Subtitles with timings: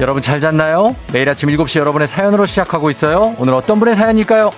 [0.00, 0.96] 여러분 잘 잤나요?
[1.12, 3.34] 매일 아침 7시 여러분의 사연으로 시작하고 있어요.
[3.36, 4.50] 오늘 어떤 분의 사연일까요?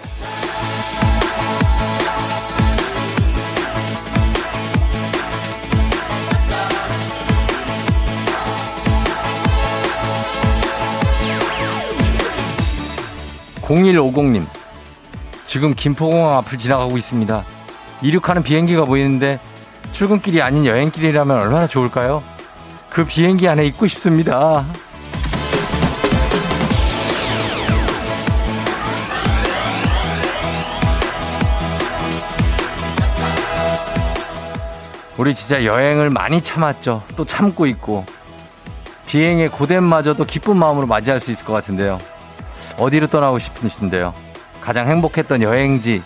[13.62, 14.46] 0150님,
[15.44, 17.44] 지금 김포공항 앞을 지나가고 있습니다.
[18.02, 19.40] 이륙하는 비행기가 보이는데
[19.90, 22.22] 출근길이 아닌 여행길이라면 얼마나 좋을까요?
[22.90, 24.66] 그 비행기 안에 있고 싶습니다.
[35.22, 37.00] 우리 진짜 여행을 많이 참았죠.
[37.14, 38.04] 또 참고 있고.
[39.06, 41.98] 비행의 고됨마저도 기쁜 마음으로 맞이할 수 있을 것 같은데요.
[42.76, 44.14] 어디로 떠나고 싶으신데요?
[44.60, 46.02] 가장 행복했던 여행지,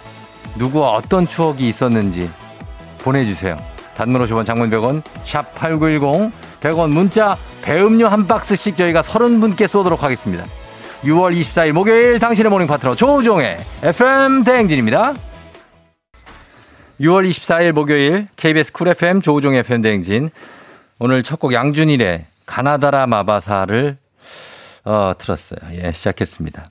[0.57, 2.31] 누구와 어떤 추억이 있었는지
[2.99, 3.57] 보내주세요.
[3.97, 10.45] 단문 50원 장문 100원, 샵 8910, 100원 문자, 배음료 한 박스씩 저희가 30분께 쏘도록 하겠습니다.
[11.05, 15.15] 6월 24일 목요일 당신의 morning 파트너 조우종의 FM 대행진입니다.
[17.01, 20.31] 6월 24일 목요일 KBS 쿨 FM 조우종의 FM 대행진.
[20.99, 23.99] 오늘 첫 곡 양준일의 가나다라 마바사를
[24.85, 25.59] 어, 틀었어요.
[25.73, 26.71] 예, 시작했습니다.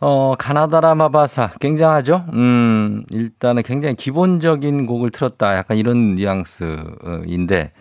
[0.00, 2.26] 어, 가나다라 마바사 굉장하죠?
[2.32, 5.56] 음, 일단은 굉장히 기본적인 곡을 틀었다.
[5.56, 7.72] 약간 이런 뉘앙스인데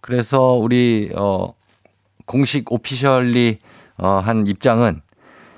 [0.00, 1.52] 그래서 우리 어
[2.26, 3.58] 공식 오피셜리
[3.96, 5.02] 어한 입장은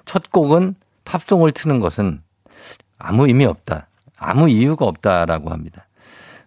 [0.04, 2.22] 첫 곡은 팝송을 트는 것은
[2.98, 3.86] 아무 의미 없다.
[4.18, 5.86] 아무 이유가 없다라고 합니다.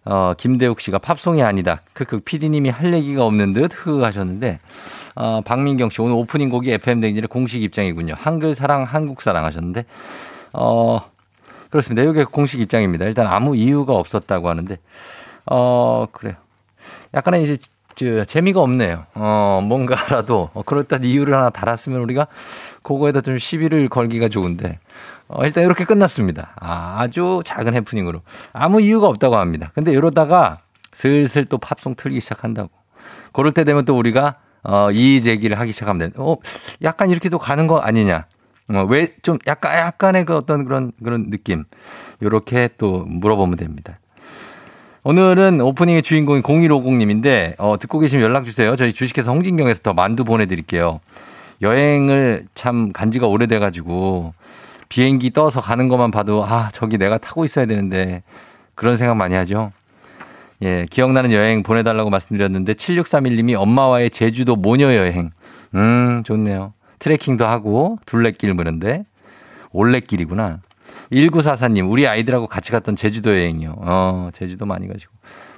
[0.04, 1.82] 어, 김대욱 씨가 팝송이 아니다.
[1.92, 4.58] 크크 피디님이 할 얘기가 없는 듯흐 하셨는데
[5.14, 8.14] 어, 박민경 씨 오늘 오프닝 곡이 FM 댕진의 공식 입장이군요.
[8.16, 9.84] 한글 사랑 한국 사랑 하셨는데
[10.52, 11.00] 어
[11.68, 12.08] 그렇습니다.
[12.08, 13.04] 이게 공식 입장입니다.
[13.04, 14.78] 일단 아무 이유가 없었다고 하는데
[15.46, 16.34] 어 그래요.
[17.14, 17.58] 약간의 이제
[17.94, 19.04] 저, 재미가 없네요.
[19.14, 22.28] 어, 뭔가라도, 어, 그럴듯 이유를 하나 달았으면 우리가
[22.82, 24.78] 그거에다 좀 시비를 걸기가 좋은데,
[25.32, 26.50] 어, 일단 이렇게 끝났습니다.
[26.60, 28.22] 아, 아주 작은 해프닝으로.
[28.52, 29.70] 아무 이유가 없다고 합니다.
[29.74, 30.58] 근데 이러다가
[30.92, 32.70] 슬슬 또 팝송 틀기 시작한다고.
[33.32, 36.20] 그럴 때 되면 또 우리가 어, 이의 제기를 하기 시작하면 돼.
[36.20, 36.36] 어,
[36.82, 38.26] 약간 이렇게도 가는 거 아니냐.
[38.70, 41.64] 어, 왜 좀 약간 약간의 그 어떤 그런 그런 느낌.
[42.22, 43.98] 요렇게 또 물어보면 됩니다.
[45.02, 48.74] 오늘은 오프닝의 주인공이 0150님인데 어, 듣고 계시면 연락 주세요.
[48.76, 51.00] 저희 주식회사 홍진경에서 더 만두 보내드릴게요.
[51.62, 54.34] 여행을 참 간지가 오래돼 가지고
[54.90, 58.22] 비행기 떠서 가는 것만 봐도 아 저기 내가 타고 있어야 되는데
[58.74, 59.70] 그런 생각 많이 하죠.
[60.62, 65.30] 예, 기억나는 여행 보내달라고 말씀드렸는데 7631님이 엄마와의 제주도 모녀 여행.
[65.74, 66.74] 음, 좋네요.
[66.98, 69.04] 트레킹도 하고 둘레길 무는데
[69.72, 70.58] 올레길이구나.
[71.12, 73.76] 1944님, 우리 아이들하고 같이 갔던 제주도 여행이요.
[73.78, 75.12] 어, 제주도 많이 가시고.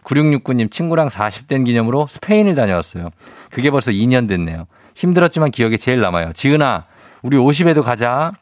[0.05, 3.11] 9669님, 친구랑 40된 기념으로 스페인을 다녀왔어요.
[3.51, 4.67] 그게 벌써 2년 됐네요.
[4.95, 6.33] 힘들었지만 기억에 제일 남아요.
[6.33, 6.87] 지은아,
[7.23, 8.33] 우리 50에도 가자.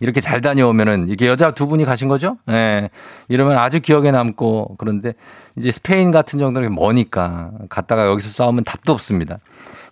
[0.00, 2.36] 이렇게 잘 다녀오면은 이게 여자 두 분이 가신 거죠?
[2.48, 2.52] 예.
[2.52, 2.90] 네.
[3.28, 5.14] 이러면 아주 기억에 남고 그런데
[5.56, 9.38] 이제 스페인 같은 정도는 머니까 갔다가 여기서 싸우면 답도 없습니다.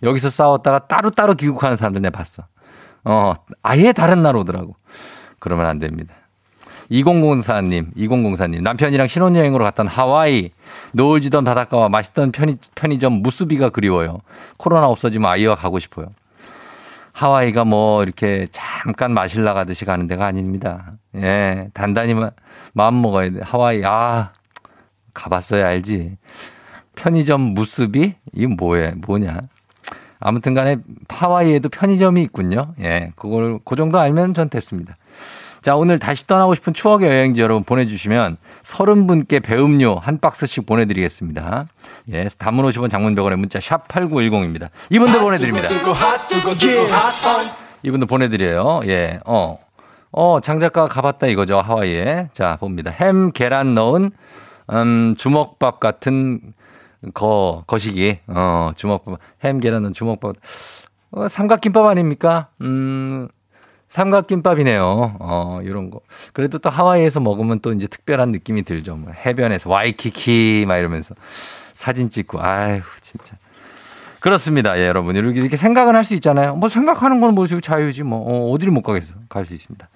[0.02, 2.44] 여기서 싸웠다가 따로따로 귀국하는 사람들 내가 봤어.
[3.04, 4.74] 어, 아예 다른 나라 오더라고.
[5.38, 6.14] 그러면 안 됩니다.
[6.90, 8.62] 2004님, 2004님.
[8.62, 10.50] 남편이랑 신혼여행으로 갔던 하와이.
[10.92, 14.20] 노을 지던 바닷가와 맛있던 편의, 편의점 무수비가 그리워요.
[14.56, 16.08] 코로나 없어지면 아이와 가고 싶어요.
[17.16, 20.92] 하와이가 뭐 이렇게 잠깐 마실라 가듯이 가는 데가 아닙니다.
[21.14, 22.14] 예, 단단히
[22.74, 23.40] 마음 먹어야 돼.
[23.42, 24.32] 하와이, 아,
[25.14, 26.18] 가봤어야 알지.
[26.94, 28.16] 편의점 무스비?
[28.34, 29.40] 이게 뭐예, 뭐냐.
[30.20, 30.76] 아무튼 간에
[31.08, 32.74] 하와이에도 편의점이 있군요.
[32.80, 34.94] 예, 그걸, 그 정도 알면 전 됐습니다.
[35.66, 41.66] 자, 오늘 다시 떠나고 싶은 추억의 여행지 여러분 보내주시면 서른 분께 배음료 한 박스씩 보내드리겠습니다.
[42.12, 44.68] 예, 담문 50원 장문병원의 문자 샵 8910입니다.
[44.90, 45.66] 이분들 보내드립니다.
[47.82, 48.82] 이분들 보내드려요.
[48.84, 49.58] 예, 어.
[50.12, 51.58] 어, 장작가 가봤다 이거죠.
[51.58, 52.28] 하와이에.
[52.32, 52.92] 자, 봅니다.
[52.92, 54.12] 햄, 계란 넣은,
[54.70, 56.54] 음, 주먹밥 같은
[57.12, 58.20] 거, 거시기.
[58.28, 59.18] 어, 주먹밥.
[59.42, 60.36] 햄, 계란 넣은 주먹밥.
[61.10, 62.50] 어, 삼각김밥 아닙니까?
[62.60, 63.26] 음,
[63.88, 65.16] 삼각김밥이네요.
[65.20, 66.00] 어, 이런 거.
[66.32, 68.96] 그래도 또 하와이에서 먹으면 또 이제 특별한 느낌이 들죠.
[68.96, 71.14] 뭐 해변에서 와이키키 막 이러면서
[71.74, 73.36] 사진 찍고 아유, 진짜.
[74.20, 74.76] 그렇습니다.
[74.78, 75.14] 예, 여러분.
[75.14, 76.56] 이렇게, 이렇게 생각은 할 수 있잖아요.
[76.56, 78.18] 뭐 생각하는 건 뭐 자유지 뭐.
[78.18, 79.14] 어, 어디를 못 가겠어.
[79.28, 79.86] 갈 수 있습니다.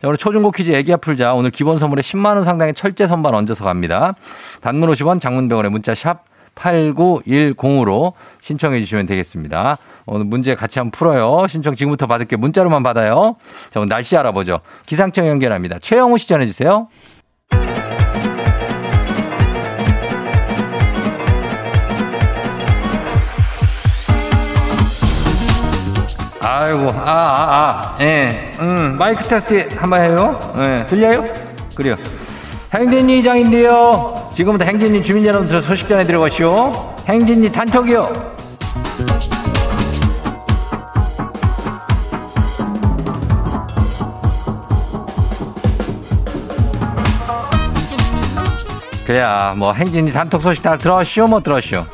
[0.00, 1.34] 자, 오늘 초중고 퀴즈 애기야 풀자.
[1.34, 4.14] 오늘 기본 선물에 10만 원 상당의 철제 선반 얹어서 갑니다.
[4.60, 6.24] 단문 50원 장문병원의 문자 샵
[6.54, 9.78] 8910으로 신청해 주시면 되겠습니다.
[10.06, 11.46] 오늘 문제 같이 한번 풀어요.
[11.48, 12.38] 신청 지금부터 받을게요.
[12.38, 13.36] 문자로만 받아요.
[13.70, 14.60] 자, 오늘 날씨 알아보죠.
[14.86, 15.78] 기상청 연결합니다.
[15.80, 16.88] 최영우 시 전해 주세요.
[26.42, 27.96] 아이고, 아, 아, 아.
[28.00, 28.52] 예.
[28.60, 30.40] 음, 마이크 테스트 한번 해요.
[30.56, 30.86] 예.
[30.86, 31.24] 들려요?
[31.74, 31.96] 그래요.
[32.72, 34.30] 행진이 이장인데요.
[34.34, 36.94] 지금부터 행진이 주민 여러분들 소식 전해드려가시오.
[37.06, 38.39] 행진이 단톡이요.
[49.10, 51.26] 그래야 뭐 행진이 단톡 소식 다 들었시오?
[51.26, 51.84] 못 들었시오?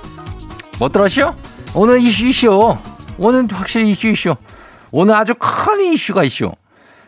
[0.78, 1.34] 못 들었시오?
[1.72, 2.76] 오늘 이슈 이슈.
[3.16, 4.36] 오늘 확실히 이슈 이슈.
[4.90, 6.52] 오늘 아주 큰 이슈가 이슈.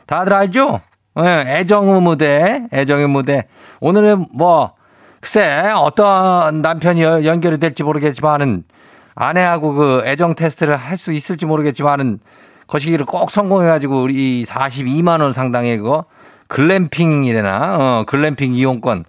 [0.07, 0.81] 다들 알죠?
[1.21, 3.49] 예, 애정의 무대 애정의 무대.
[3.81, 4.73] 오늘은 뭐
[5.21, 8.65] 글쎄 어떤 남편이 연결이 될지 모르겠지만은
[9.15, 12.19] 아내하고 그 애정 테스트를 할 수 있을지 모르겠지만은
[12.67, 16.07] 거시기를 꼭 성공해가지고 우리 42만 원 상당의 그거
[16.47, 17.77] 글램핑이래나?
[17.79, 19.05] 어 글램핑 이용권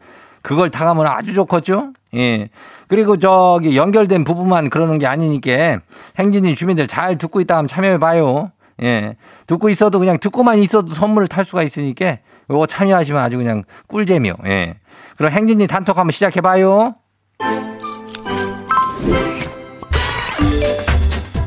[0.49, 1.93] 그걸 타가면 아주 좋겠죠?
[2.15, 2.49] 예.
[2.87, 5.81] 그리고 저기 연결된 부부만 그러는 게 아니니까
[6.17, 8.51] 행진이 주민들 잘 듣고 있다 하면 참여해 봐요.
[8.81, 9.15] 예.
[9.45, 12.17] 듣고 있어도 그냥 듣고만 있어도 선물을 탈 수가 있으니까
[12.49, 14.33] 이거 참여하시면 아주 그냥 꿀잼이요.
[14.47, 14.73] 예.
[15.17, 16.95] 그럼 행진이 단톡 한번 시작해 봐요.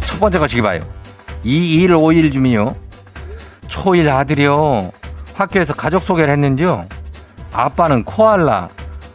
[0.06, 0.80] 첫 번째 거시기 봐요.
[1.42, 2.76] 2151 주민요.
[3.66, 4.92] 초1 아들이요.
[5.34, 6.86] 학교에서 가족 소개를 했는데요.
[7.52, 8.68] 아빠는 코알라,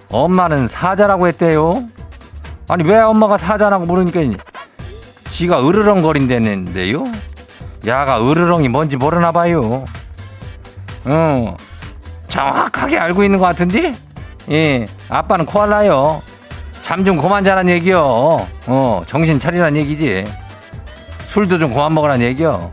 [0.10, 1.84] 엄마는 사자라고 했대요.
[2.70, 4.42] 아니 왜 엄마가 사자라고 물으니까
[5.30, 7.04] 지가 으르렁거린다는데요.
[7.86, 9.86] 야가 으르렁이 뭔지 모르나 봐요.
[11.06, 11.56] 어,
[12.28, 13.94] 정확하게 알고 있는 것 같은데?
[14.52, 16.22] 예, 아빠는 코알라요.
[16.82, 18.48] 잠 좀 그만 자란 얘기요.
[18.68, 20.26] 어, 정신 차리란 얘기지.
[21.26, 22.72] 술도 좀 그만 먹으란 얘기요.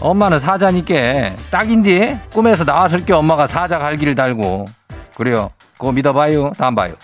[0.00, 4.64] 엄마는 사자니까 딱인데 꿈에서 나왔을 게 엄마가 사자 갈기를 달고
[5.16, 5.50] 그래요.
[5.78, 6.52] 그거 믿어봐요.
[6.58, 6.94] 다음 봐요.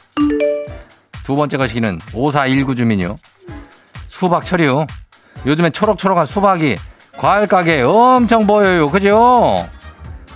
[1.24, 3.16] 두 번째 것이기는 5419 주민요.
[4.08, 4.86] 수박 철이요.
[5.46, 6.76] 요즘에 초록초록한 수박이
[7.16, 8.88] 과일 가게에 엄청 보여요.
[8.90, 9.68] 그죠?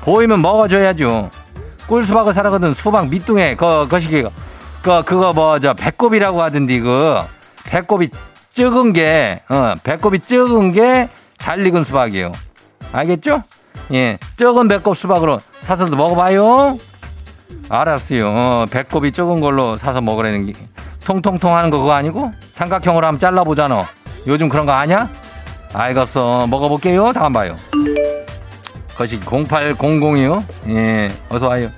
[0.02, 1.30] 보이면 먹어줘야죠.
[1.86, 4.22] 꿀수박을 사라거든 수박 밑둥에 그 거시기
[4.82, 7.16] 그 그거 뭐 저 배꼽이라고 하던데 그
[7.64, 8.08] 배꼽이
[8.52, 11.08] 적은 게 어, 배꼽이 적은 게
[11.38, 12.32] 잘 익은 수박이에요.
[12.92, 13.42] 알겠죠?
[13.92, 16.78] 예, 적은 배꼽 수박으로 사서도 먹어봐요.
[17.68, 18.28] 알았어요.
[18.28, 20.52] 어, 배꼽이 적은 걸로 사서 먹으라는 게
[21.04, 23.86] 통통통 하는 거 그거 아니고 삼각형으로 한번 잘라보잖아.
[24.26, 25.08] 요즘 그런 거 아냐?
[25.72, 26.46] 알겠어.
[26.46, 27.12] 먹어볼게요.
[27.12, 27.56] 다음 봐요.
[28.96, 30.42] 거시 0800이요.
[30.68, 31.70] 예, 어서 와요.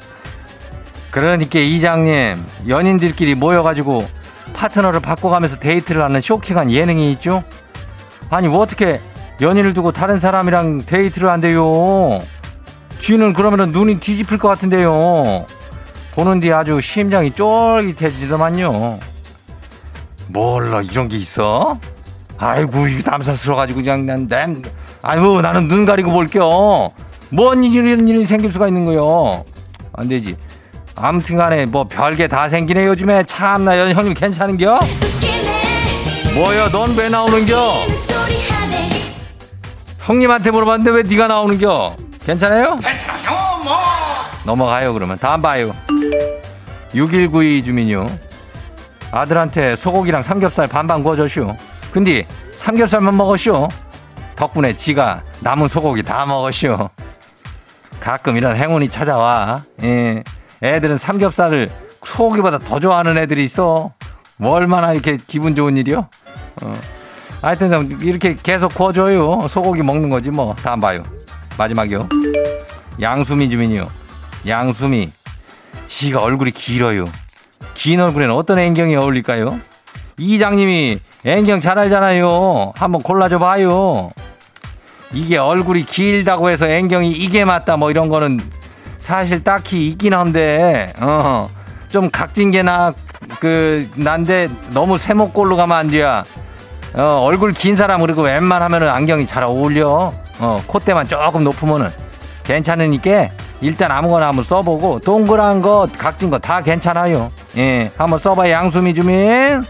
[1.11, 2.37] 그러니까 이장님
[2.69, 4.07] 연인들끼리 모여가지고
[4.53, 7.43] 파트너를 바꿔가면서 데이트를 하는 쇼킹한 예능이 있죠.
[8.29, 9.01] 아니 뭐 어떻게
[9.41, 12.19] 연인을 두고 다른 사람이랑 데이트를 한대요.
[13.01, 15.47] 저는 그러면은 눈이 뒤집힐 것 같은데요.
[16.15, 18.99] 보는데 아주 심장이 쫄깃해지더만요.
[20.29, 21.79] 몰라 이런 게 있어?
[22.39, 24.63] 아이고 이거 남사스러워가지고 그냥 난, 난
[25.03, 26.91] 아이고 나는 눈 가리고 볼게요.
[27.31, 29.45] 뭔 이런 일이 생길 수가 있는 거요?
[29.93, 30.37] 안 되지.
[30.97, 34.81] 아무튼 간에 뭐 별게 다 생기네 요즘에 참나 형님 괜찮은겨?
[36.35, 37.75] 뭐야 넌 왜 나오는겨?
[40.01, 41.97] 형님한테 물어봤는데 왜 네가 나오는겨?
[42.27, 42.77] 괜찮아요?
[42.79, 43.31] 괜찮아요
[43.63, 43.73] 뭐.
[44.45, 45.73] 넘어가요 그러면 다음 봐요.
[46.93, 48.07] 6192 주민요.
[49.13, 51.57] 아들한테 소고기랑 삼겹살 반반 구워줘쇼.
[51.93, 53.69] 근데 삼겹살만 먹었쇼.
[54.35, 56.91] 덕분에 지가 남은 소고기 다 먹었쇼.
[58.01, 59.63] 가끔 이런 행운이 찾아와.
[59.85, 60.25] 예.
[60.65, 61.69] 애들은 삼겹살을
[62.05, 63.93] 소고기보다 더 좋아하는 애들이 있어.
[64.37, 66.09] 뭐 얼마나 이렇게 기분 좋은 일이요?
[66.63, 66.75] 어.
[67.41, 69.47] 하여튼 이렇게 계속 구워줘요.
[69.49, 70.57] 소고기 먹는 거지 뭐.
[70.57, 71.05] 다음 봐요.
[71.59, 72.09] 마지막이요.
[73.01, 73.87] 양수미 주민이요.
[74.47, 75.11] 양수미.
[75.87, 77.07] 지가 얼굴이 길어요.
[77.75, 79.59] 긴 얼굴에는 어떤 앵경이 어울릴까요?
[80.19, 82.73] 이장님이 앵경 잘 알잖아요.
[82.75, 84.11] 한번 골라줘 봐요.
[85.13, 88.41] 이게 얼굴이 길다고 해서 앵경이 이게 맞다 뭐 이런 거는
[88.99, 91.49] 사실 딱히 있긴 한데 어,
[91.89, 92.93] 좀 각진 게나
[93.39, 96.25] 그 난데 너무 세목골로 가면 안 돼야.
[96.97, 100.13] 어, 얼굴 긴 사람 그리고 웬만하면은 안경이 잘 어울려.
[100.39, 101.91] 어, 콧대만 조금 높으면은
[102.45, 103.29] 괜찮으니까
[103.61, 107.29] 일단 아무거나 한번 써보고 동그란 거 각진 거 다 괜찮아요.
[107.57, 109.63] 예, 한번 써봐요 양수미 주민.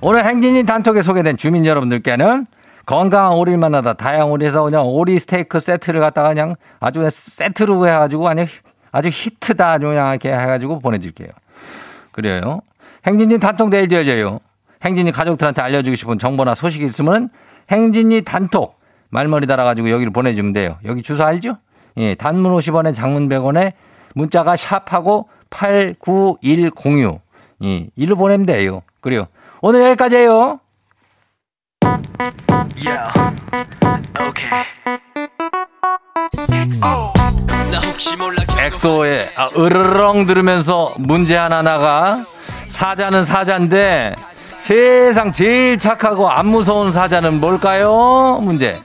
[0.00, 2.46] 오늘 행진이 단톡에 소개된 주민 여러분들께는
[2.84, 8.44] 건강한 오리를 만나다 다양한 오리에서 그냥 오리 스테이크 세트를 갖다가 그냥 아주 세트로 해가지고 아니
[8.94, 11.30] 아주 히트다 아주 그냥 이렇게 해가지고 보내줄게요.
[12.12, 12.60] 그래요.
[13.04, 14.38] 행진이 단톡 내일 지어져요.
[14.82, 17.28] 행진이 가족들한테 알려주고 싶은 정보나 소식이 있으면
[17.72, 18.78] 행진이 단톡
[19.10, 20.78] 말머리 달아가지고 여기를 보내주면 돼요.
[20.84, 21.58] 여기 주소 알죠?
[21.96, 23.72] 예, 단문 50원에 장문 100원에
[24.14, 27.20] 문자가 샵하고 89106.
[27.64, 28.82] 예, 일로 보내면 돼요.
[29.00, 29.26] 그래요.
[29.60, 30.60] 오늘 여기까지예요.
[32.76, 33.10] Yeah.
[34.20, 34.64] Okay.
[38.58, 42.24] 엑소의 아, 으르렁 들으면서 문제 하나 나가.
[42.68, 44.14] 사자는 사자인데
[44.58, 48.38] 세상 제일 착하고 안 무서운 사자는 뭘까요?
[48.42, 48.80] 문제.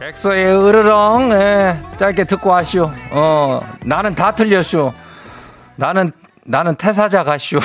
[0.00, 2.90] 엑소의 으르렁 예, 짧게 듣고 하시오.
[3.10, 4.92] 어 나는 다 틀렸쇼.
[5.76, 6.10] 나는
[6.44, 7.58] 나는 태사자 가시오.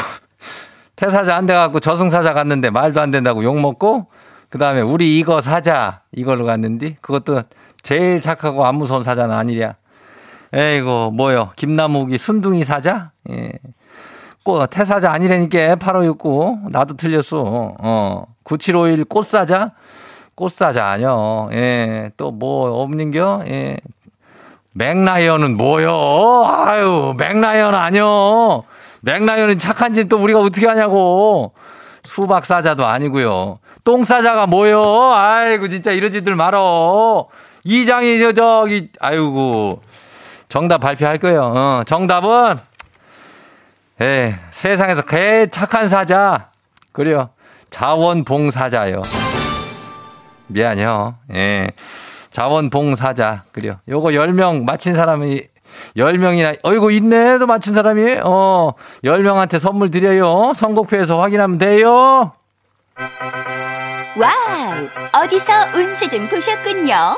[0.96, 4.08] 태사자 안 돼 갖고 저승사자 갔는데 말도 안 된다고 욕 먹고
[4.50, 7.44] 그 다음에 우리 이거 사자 이걸로 갔는데 그것도
[7.86, 9.76] 제일 착하고 안 무서운 사자는 아니랴.
[10.54, 13.12] 에이고 뭐요 김나무기 순둥이 사자?
[13.30, 13.52] 예.
[14.44, 17.76] 꽃 태사자 아니라니까 8569 나도 틀렸어.
[17.78, 19.72] 어 9751 꽃사자?
[20.34, 21.48] 꽃사자 아니요.
[21.52, 22.10] 예.
[22.18, 23.44] 또 뭐 없는겨?
[23.50, 23.78] 예.
[24.74, 26.44] 맥라이언은 뭐요?
[26.48, 28.64] 아유 맥라이언 아니요.
[29.02, 31.54] 맥라이언은 착한 짓 또 우리가 어떻게 하냐고.
[32.04, 33.60] 수박사자도 아니고요.
[33.84, 35.12] 똥사자가 뭐요?
[35.14, 37.28] 아이고 진짜 이러지들 말어.
[37.66, 39.82] 이장이 저 저기 아이고
[40.48, 41.42] 정답 발표할 거예요.
[41.42, 42.60] 어, 정답은
[44.02, 46.52] 예, 세상에서 개 착한 사자.
[46.92, 47.32] 그래요.
[47.72, 49.02] 자원봉사자요.
[50.48, 51.16] 미안해요.
[51.34, 51.68] 예.
[52.30, 53.44] 자원봉사자.
[53.52, 53.80] 그래요.
[53.90, 55.42] 요거 10명 맞힌 사람이
[55.98, 57.38] 10명이나, 어이구, 있네.
[57.38, 58.18] 도 맞춘 사람이.
[58.24, 60.54] 어, 10명한테 선물 드려요.
[60.56, 62.34] 선곡표에서 확인하면 돼요.
[64.18, 65.24] Wow!
[65.24, 67.18] 어디서 운세 좀 보셨군요.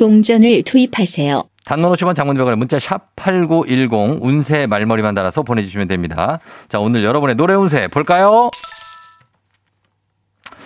[0.00, 1.44] 동전을 투입하세요.
[1.66, 6.38] 단문 50원 장문백원의 문자 샵 8910 운세 말머리만 달아서 보내주시면 됩니다.
[6.70, 8.50] 자 오늘 여러분의 노래 운세 볼까요?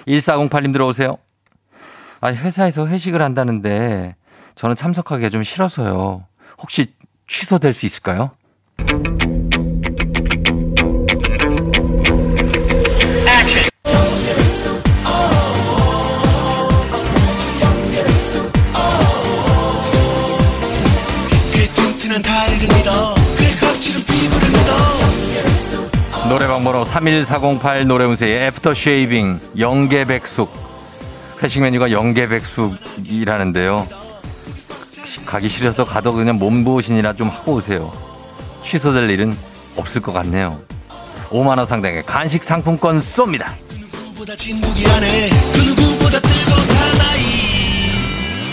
[0.06, 1.18] 1408님 들어오세요.
[2.20, 4.14] 아 회사에서 회식을 한다는데
[4.54, 6.24] 저는 참석하기가 좀 싫어서요.
[6.60, 6.94] 혹시
[7.26, 8.30] 취소될 수 있을까요?
[26.34, 30.50] 노래방 번호 31408 노래운세의 애프터 쉐이빙 영계백숙
[31.40, 33.86] 회식 메뉴가 영계백숙이라는데요.
[35.24, 37.92] 가기 싫어서 가도 그냥 몸보신이나 좀 하고 오세요.
[38.64, 39.32] 취소될 일은
[39.76, 40.58] 없을 것 같네요.
[41.30, 43.52] 5만 원 상당의 간식 상품권 쏩니다.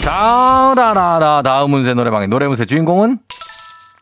[0.01, 3.17] 자라라라 다음 운세 노래방의 노래 운세 주인공은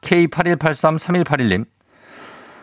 [0.02, 1.79] K81833181님.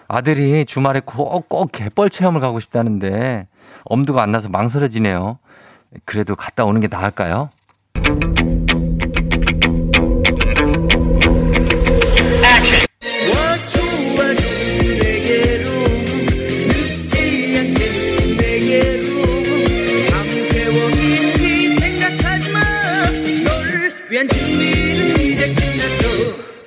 [0.09, 3.47] 아들이 주말에 꼭, 꼭 갯벌 체험을 가고 싶다는데
[3.85, 5.39] 엄두가 안 나서 망설여지네요.
[6.05, 7.51] 그래도 갔다 오는 게 나을까요?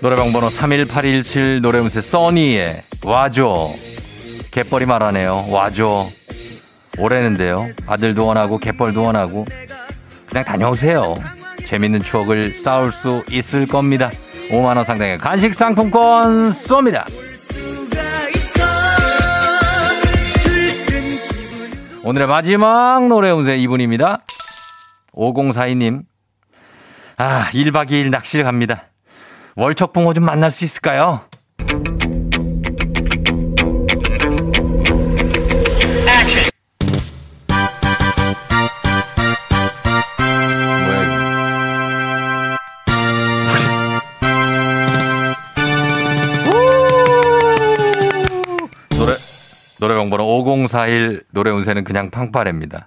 [0.01, 3.74] 노래방 번호 31817 노래문세 써니의 와줘.
[4.51, 5.46] 갯벌이 말하네요.
[5.50, 6.08] 와줘.
[6.98, 7.70] 올해는데요.
[7.86, 9.46] 아들도 원하고 갯벌도 원하고
[10.25, 11.18] 그냥 다녀오세요.
[11.65, 14.10] 재밌는 추억을 쌓을 수 있을 겁니다.
[14.50, 17.06] 5만 원 상당의 간식 상품권 쏩니다.
[22.03, 24.25] 오늘의 마지막 노래 운세 이분입니다.
[25.13, 26.03] 5042님.
[27.18, 28.88] 아, 1박 2일 낚시를 갑니다.
[29.56, 31.22] 월척붕어 좀 만날 수 있을까요?
[48.91, 49.13] 노래,
[49.79, 52.86] 노래방 번호 5041 노래 운세는 그냥 팡파랩니다.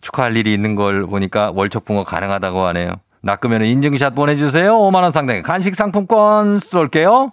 [0.00, 2.92] 축하할 일이 있는 걸 보니까 월척붕어 가능하다고 하네요.
[3.24, 4.78] 낚으면 인증샷 보내주세요.
[4.78, 7.32] 5만원 상당의 간식 상품권 쏠게요.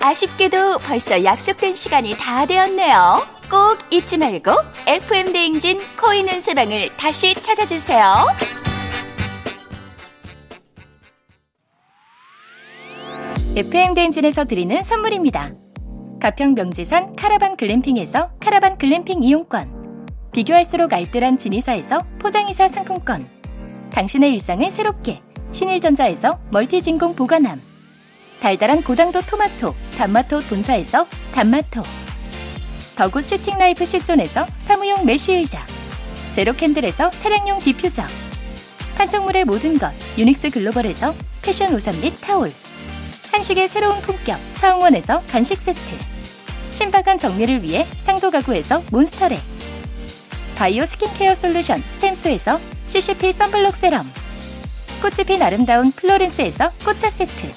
[0.00, 3.24] 아쉽게도 벌써 약속된 시간이 다 되었네요.
[3.50, 4.50] 꼭 잊지 말고
[4.86, 8.26] FM대행진 코인 운세방을 다시 찾아주세요.
[13.56, 15.52] FM대행진에서 드리는 선물입니다.
[16.20, 23.41] 가평 명지산 카라반 글램핑에서 카라반 글램핑 이용권 비교할수록 알뜰한 진이사에서 포장이사 상품권.
[23.92, 25.20] 당신의 일상을 새롭게
[25.52, 27.60] 신일전자에서 멀티진공 보관함.
[28.40, 31.82] 달달한 고당도 토마토 단마토 본사에서 단마토.
[32.96, 35.64] 더굿 슈팅라이프 실존에서 사무용 mesh 의자.
[36.34, 38.02] 제로캔들에서 차량용 디퓨저.
[38.96, 42.50] 판촉물의 모든 것 유닉스 글로벌에서 패션 우산 및 타올.
[43.30, 45.80] 한식의 새로운 품격 사옹원에서 간식 세트.
[46.70, 49.38] 신박한 정리를 위해 상도 가구에서 몬스터랩.
[50.56, 52.58] 바이오 스킨케어 솔루션 스템수에서
[52.92, 54.06] CCP 썬블록 세럼.
[55.00, 57.50] 꽃이 핀 아름다운 플로렌스에서 꽃차 세트.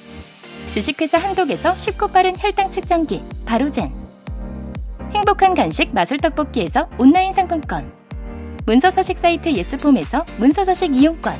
[0.71, 3.91] 주식회사 한독에서 쉽고 빠른 혈당 측정기 바로젠.
[5.13, 7.91] 행복한 간식 마술 떡볶이에서 온라인 상품권.
[8.65, 11.35] 문서서식 사이트 예스폼에서 문서서식 이용권.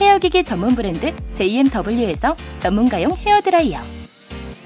[0.00, 3.78] 헤어기기 전문 브랜드 JMW에서 전문가용 헤어드라이어.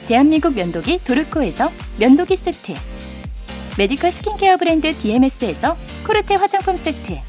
[0.07, 2.73] 대한민국 면도기 도르코에서 면도기 세트.
[3.76, 5.76] 메디컬 스킨케어 브랜드 DMS에서
[6.07, 7.28] 코르테 화장품 세트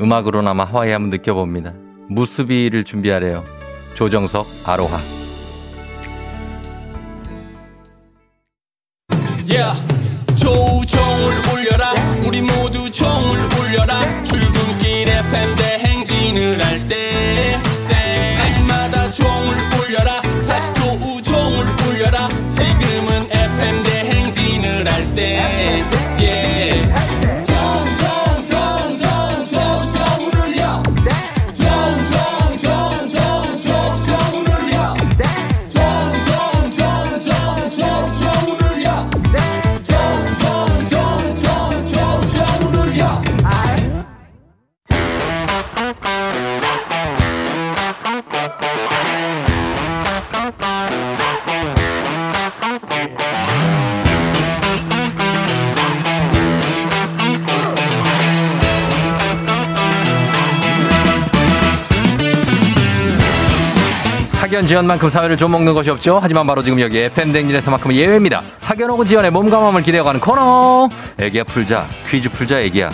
[0.00, 1.72] 음악으로나마 하와이 한번 느껴봅니다.
[2.08, 3.44] 무스비를 준비하래요.
[3.94, 4.98] 조정석 아로하.
[9.46, 9.72] Yeah.
[10.36, 11.92] 조종을 울려라
[12.26, 17.56] 우리 모두 종을 울려라 출근길 FM 대행진을 할 때
[17.88, 25.84] 때마다 종을 울려라 다시 조우종을 울려라 지금은 FM 대행진을 할 때
[64.64, 66.18] 학연 지연만큼 사회를 좀 먹는 것이 없죠.
[66.22, 68.40] 하지만 바로 지금 여기 FM 댕진에서만큼은 예외입니다.
[68.90, 70.88] 오고 지연의 몸과 마음을 기대어가는 코너.
[71.18, 72.90] 애기야 풀자 퀴즈 풀자 애기야.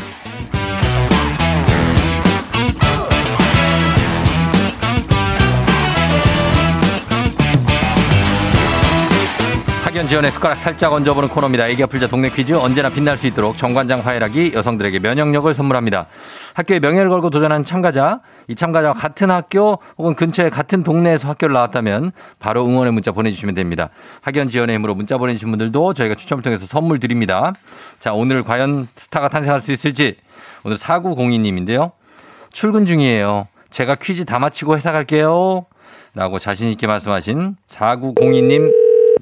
[9.85, 11.68] 학연 지연의 숟가락 살짝 얹어보는 코너입니다.
[11.68, 16.06] 애기야 풀자 동네 퀴즈 언제나 빛날 수 있도록 정관장 화해락이 여성들에게 면역력을 선물합니다.
[16.60, 22.12] 학교에 명예를 걸고 도전한 참가자, 이 참가자와 같은 학교 혹은 근처에 같은 동네에서 학교를 나왔다면
[22.38, 23.88] 바로 응원의 문자 보내주시면 됩니다.
[24.20, 27.52] 학연 지원의 힘으로 문자 보내주신 분들도 저희가 추첨을 통해서 선물 드립니다.
[27.98, 30.16] 자, 오늘 과연 스타가 탄생할 수 있을지
[30.64, 31.92] 오늘 4902님인데요.
[32.52, 33.48] 출근 중이에요.
[33.70, 35.64] 제가 퀴즈 다 마치고 회사 갈게요.
[36.14, 38.70] 라고 자신있게 말씀하신 4902님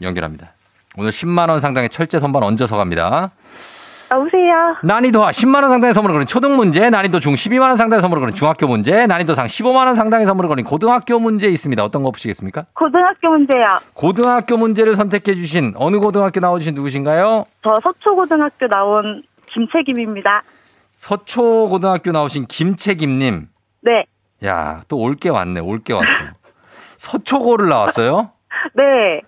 [0.03, 0.49] 연결합니다.
[0.97, 3.31] 오늘 10만원 상당의 철제 선반 얹어서 갑니다.
[4.11, 4.77] 여보세요.
[4.83, 8.21] 난이도 하 10만 원 상당의 선물을 거는 초등 문제, 난이도 중 12만 원 상당의 선물을
[8.21, 11.85] 거는 중학교 문제, 난이도 상 15만 원 상당의 선물을 거는 고등학교 문제 있습니다.
[11.85, 12.67] 어떤 거 보시겠습니까?
[12.75, 13.81] 고등학교 문제요.
[13.95, 17.45] 고등학교 문제를 선택해 주신 어느 고등학교 나오신 누구신가요?
[17.63, 20.43] 저 서초고등학교 나온 김채김입니다.
[20.97, 23.49] 서초 고등학교 나오신 김채김 님.
[23.83, 24.05] 네.
[24.45, 25.61] 야, 또 올 게 왔네.
[25.61, 26.07] 올 게 왔어.
[26.97, 28.31] 서초고를 나왔어요?
[28.75, 29.21] 네.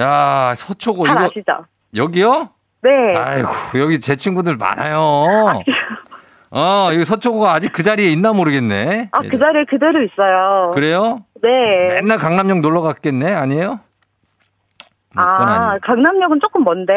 [0.00, 1.52] 야, 서초고 잘 이거 아시죠?
[1.94, 2.50] 여기요?
[2.82, 2.90] 네.
[3.16, 3.48] 아이고,
[3.80, 5.00] 여기 제 친구들 많아요.
[6.50, 9.08] 어, 여기 서초고가 아직 그 자리에 있나 모르겠네.
[9.12, 10.70] 아, 그 자리에 그대로 있어요.
[10.72, 11.20] 그래요?
[11.42, 11.94] 네.
[11.94, 13.34] 맨날 강남역 놀러 갔겠네?
[13.34, 13.80] 아니에요?
[15.14, 15.76] 뭐 아.
[15.82, 16.92] 강남역은 조금 먼데.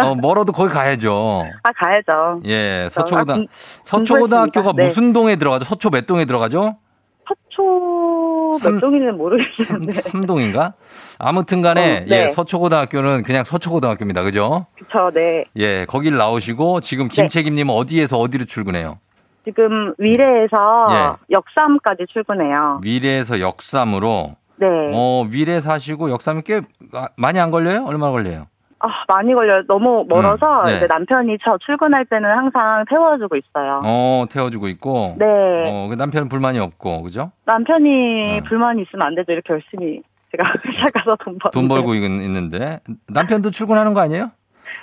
[0.00, 1.44] 어, 멀어도 거기 가야죠.
[1.62, 2.40] 아, 가야죠.
[2.46, 3.46] 예, 저, 서초고등, 아, 공-
[3.82, 4.72] 서초고등학교가.
[4.76, 4.84] 네.
[4.84, 5.64] 무슨 동에 들어가죠?
[5.66, 6.76] 서초 몇 동에 들어가죠?
[7.28, 10.00] 서초 삼- 몇 동인지는 모르겠는데.
[10.02, 10.72] 삼동인가?
[11.18, 12.24] 아무튼 간에, 어, 네.
[12.26, 14.22] 예, 서초고등학교는 그냥 서초고등학교입니다.
[14.22, 14.66] 그죠?
[14.76, 15.44] 그쵸, 네.
[15.56, 18.98] 예, 거길 나오시고, 지금 김책임님은 어디에서 어디로 출근해요?
[19.44, 21.16] 지금 위례에서 예.
[21.30, 22.80] 역삼까지 출근해요.
[22.82, 24.66] 위례에서 역삼으로 네.
[24.92, 27.84] 어, 위례 사시고 역삼이 꽤 아, 많이 안 걸려요?
[27.86, 28.46] 얼마나 걸려요?
[28.80, 29.62] 아, 많이 걸려요.
[29.68, 30.76] 너무 멀어서 음, 네.
[30.78, 33.82] 이제 남편이 저 출근할 때는 항상 태워주고 있어요.
[33.84, 35.14] 어, 태워주고 있고.
[35.16, 35.24] 네.
[35.26, 37.30] 어, 그 남편은 불만이 없고, 그죠?
[37.44, 38.42] 남편이 어.
[38.48, 39.30] 불만이 있으면 안 되죠.
[39.30, 40.02] 이렇게 열심히
[40.36, 41.50] 제가 회사 가서 돈 벌고.
[41.50, 42.80] 돈 벌고 있- 있는데.
[43.08, 44.30] 남편도 출근하는 거 아니에요?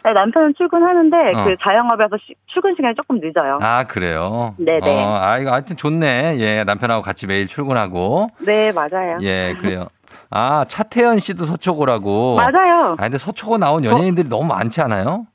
[0.05, 1.43] 네, 남편은 출근하는데 어.
[1.45, 3.59] 그 자영업이라서 시- 출근 시간이 조금 늦어요.
[3.61, 4.53] 아, 그래요?
[4.57, 4.79] 네네.
[5.03, 6.35] 어, 아, 이거 하여튼 좋네.
[6.39, 8.29] 예, 남편하고 같이 매일 출근하고.
[8.39, 9.17] 네, 맞아요.
[9.21, 9.87] 예, 그래요.
[10.29, 12.35] 아, 차태현 씨도 서초고라고.
[12.35, 12.93] 맞아요.
[12.97, 15.25] 아, 근데 서초고 나온 연예인들이 너무 많지 않아요?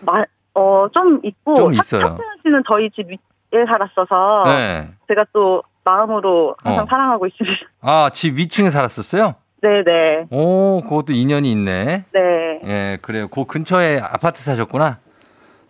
[0.00, 1.54] 마, 어, 좀 있고.
[1.54, 2.00] 좀 있어요.
[2.02, 4.42] 탁- 탁태현 씨는 저희 집 위에 살았어서.
[4.46, 4.88] 네.
[5.08, 6.86] 제가 또 마음으로 항상 어.
[6.88, 7.56] 사랑하고 있습니다.
[7.82, 9.34] 아, 집 위층에 살았었어요?
[9.64, 10.26] 네네.
[10.30, 12.04] 오, 그것도 인연이 있네.
[12.12, 12.60] 네.
[12.66, 13.28] 예, 그래요.
[13.28, 14.98] 그 근처에 아파트 사셨구나?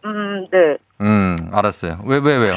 [0.05, 0.77] 음, 네.
[1.01, 2.01] 음, 알았어요.
[2.05, 2.57] 왜, 왜, 왜요?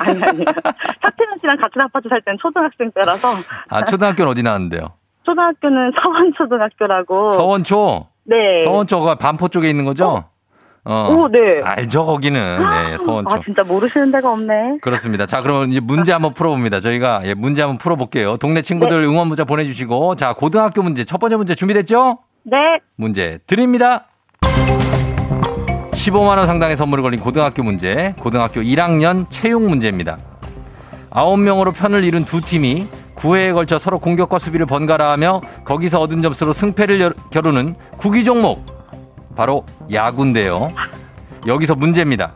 [0.00, 0.44] 아니, 아니요.
[1.02, 3.28] 탁태현 씨랑 같은 아파트 살 때는 초등학생 때라서.
[3.68, 4.94] 아, 초등학교는 어디 나왔는데요?
[5.24, 7.24] 초등학교는 서원초등학교라고.
[7.26, 8.06] 서원초?
[8.24, 8.64] 네.
[8.64, 10.08] 서원초가 반포 쪽에 있는 거죠?
[10.08, 10.30] 어.
[10.90, 11.60] 오, 네.
[11.62, 12.40] 알죠, 거기는.
[12.92, 13.30] 예, 서원초.
[13.30, 14.78] 아, 진짜 모르시는 데가 없네.
[14.82, 15.26] 그렇습니다.
[15.26, 16.80] 자, 그러면 이제 문제 한번 풀어봅니다.
[16.80, 18.36] 저희가 예, 문제 한번 풀어볼게요.
[18.38, 22.18] 동네 친구들 응원 문자 보내주시고, 자, 고등학교 문제 첫 번째 문제 준비됐죠?
[22.42, 22.56] 네.
[22.96, 24.06] 문제 드립니다.
[25.92, 30.18] 15만 원 상당의 선물이 걸린 고등학교 문제, 고등학교 1학년 체육 문제입니다.
[31.10, 36.52] 9명으로 편을 이룬 두 팀이 9회에 걸쳐 서로 공격과 수비를 번갈아 하며 거기서 얻은 점수로
[36.54, 38.64] 승패를 여- 겨루는 구기 종목
[39.40, 40.70] 바로 야구인데요.
[41.46, 42.34] 여기서 문제입니다.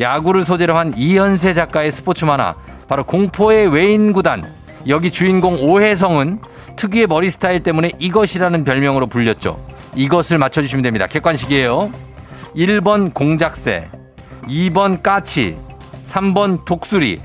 [0.00, 2.54] 야구를 소재로 한 이현세 작가의 스포츠 만화
[2.88, 4.50] 바로 공포의 외인 구단
[4.88, 6.40] 여기 주인공 오혜성은
[6.76, 9.62] 특유의 머리 스타일 때문에 이것이라는 별명으로 불렸죠.
[9.94, 11.06] 이것을 맞춰주시면 됩니다.
[11.06, 11.92] 객관식이에요.
[12.56, 13.90] 1번 공작새,
[14.44, 15.58] 2번 까치,
[16.04, 17.20] 3번 독수리.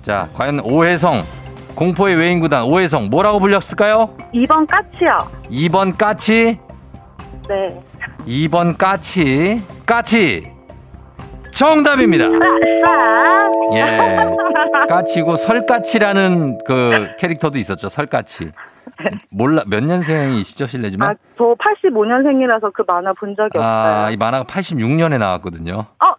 [0.00, 1.22] 자, 과연 오혜성,
[1.74, 4.16] 공포의 외인 구단 오혜성 뭐라고 불렸을까요?
[4.32, 5.30] 2번 까치요.
[5.50, 6.58] 2번 까치,
[7.48, 7.80] 네.
[8.26, 10.52] 2번 까치, 까치.
[11.52, 12.24] 정답입니다.
[12.26, 14.36] 아, 예.
[14.88, 17.88] 까치고 설까치라는 그 캐릭터도 있었죠.
[17.88, 18.50] 설까치.
[19.30, 21.16] 몰라 몇 년생이시죠, 아, 실례지만?
[21.38, 24.14] 저 85년생이라서 그 만화 본 적이 아, 없어요.
[24.14, 25.86] 이 만화가 86년에 나왔거든요.
[26.02, 26.14] 어?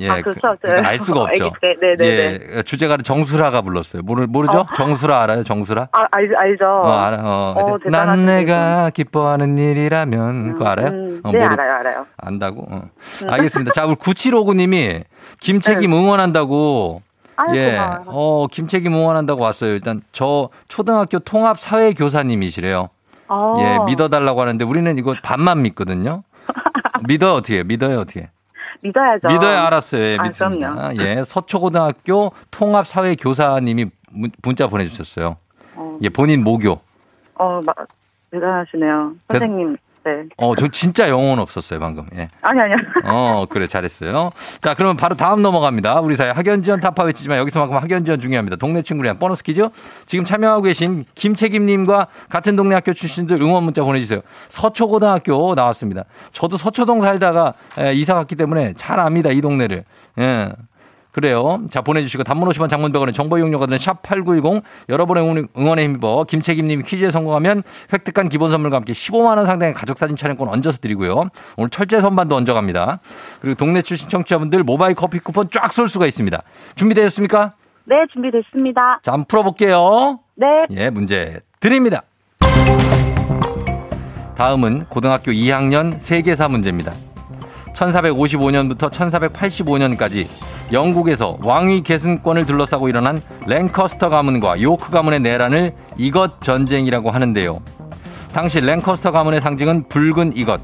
[0.00, 0.56] 예, 아, 그렇죠.
[0.60, 1.52] 그, 러니까알 수가 없죠.
[1.62, 4.02] 네, 네, 네, 예, 주제가를 정수라가 불렀어요.
[4.02, 4.58] 모르, 모르죠?
[4.58, 4.66] 어.
[4.76, 5.42] 정수라 알아요?
[5.42, 5.88] 정수라?
[5.92, 6.66] 아, 알, 알죠.
[6.66, 7.16] 어, 알아.
[7.20, 7.54] 어.
[7.56, 10.88] 어, 난 대단하시네, 내가 기뻐하는 일이라면 그거 알아요?
[10.88, 12.06] 음, 어, 네, 모르- 알아요, 알아요.
[12.16, 12.66] 안다고?
[12.70, 12.82] 어.
[13.28, 13.72] 알겠습니다.
[13.72, 15.02] 자, 우리 9759님이
[15.40, 17.02] 김책임 응원한다고
[17.36, 17.70] 아유, 예.
[17.72, 18.04] 고마워요.
[18.06, 19.72] 어, 김책임 응원한다고 왔어요.
[19.72, 22.88] 일단 저 초등학교 통합 사회 교사님이시래요.
[23.28, 23.54] 어.
[23.58, 26.22] 예, 믿어 달라고 하는데 우리는 이거 반만 믿거든요.
[27.06, 27.62] 믿어 어떻게?
[27.62, 28.28] 믿어요 어떻게?
[28.80, 29.28] 믿어야죠.
[29.28, 30.02] 믿어야 알았어요.
[30.02, 30.72] 예, 아, 믿습니다.
[30.74, 31.02] 그럼요.
[31.02, 35.36] 예, 서초고등학교 통합 사회 교사님이 문- 문자 보내주셨어요.
[35.74, 36.78] 어, 예, 본인 모교.
[37.34, 37.72] 어, 마,
[38.30, 39.12] 대단하시네요.
[39.28, 39.76] 대- 선생님.
[40.08, 40.28] 네.
[40.38, 42.06] 어, 저 진짜 영혼 없었어요 방금.
[42.16, 42.28] 예.
[42.40, 42.76] 아니, 아니요.
[43.04, 44.30] 어, 그래, 잘했어요.
[44.62, 46.00] 자, 그러면 바로 다음 넘어갑니다.
[46.00, 48.56] 우리 사회 학연지원 타파 외치지만 여기서만큼 학연지원 중요합니다.
[48.56, 49.68] 동네 친구랑 보너스 퀴즈.
[50.06, 54.20] 지금 참여하고 계신 김책임님과 같은 동네 학교 출신들 응원 문자 보내주세요.
[54.48, 56.04] 서초고등학교 나왔습니다.
[56.32, 59.30] 저도 서초동 살다가 에, 이사 갔기 때문에 잘 압니다.
[59.30, 59.84] 이 동네를.
[60.18, 60.52] 예.
[61.22, 61.60] 그래요.
[61.68, 67.10] 자, 보내주시고 단문 50원 장문병원의 정보 이용료가 드는 샵8910 여러분의 응원- 응원에 힘입어 김책임님 퀴즈에
[67.10, 71.24] 성공하면 획득한 기본 선물과 함께 15만원 상당의 가족사진 촬영권 얹어서 드리고요.
[71.56, 73.00] 오늘 철제 선반도 얹어갑니다.
[73.40, 76.40] 그리고 동네 출신 청취자분들 모바일 커피 쿠폰 쫙 쏠 수가 있습니다.
[76.76, 77.54] 준비되셨습니까?
[77.86, 79.00] 네, 준비됐습니다.
[79.02, 80.20] 자, 한번 풀어볼게요.
[80.36, 80.46] 네.
[80.70, 82.02] 예, 문제 드립니다.
[84.36, 86.92] 다음은 고등학교 2학년 세계사 문제입니다.
[87.74, 90.26] 1455년부터 1485년까지
[90.72, 97.60] 영국에서 왕위 계승권을 둘러싸고 일어난 랭커스터 가문과 요크 가문의 내란을 이것 전쟁이라고 하는데요.
[98.32, 100.60] 당시 랭커스터 가문의 상징은 붉은 이것,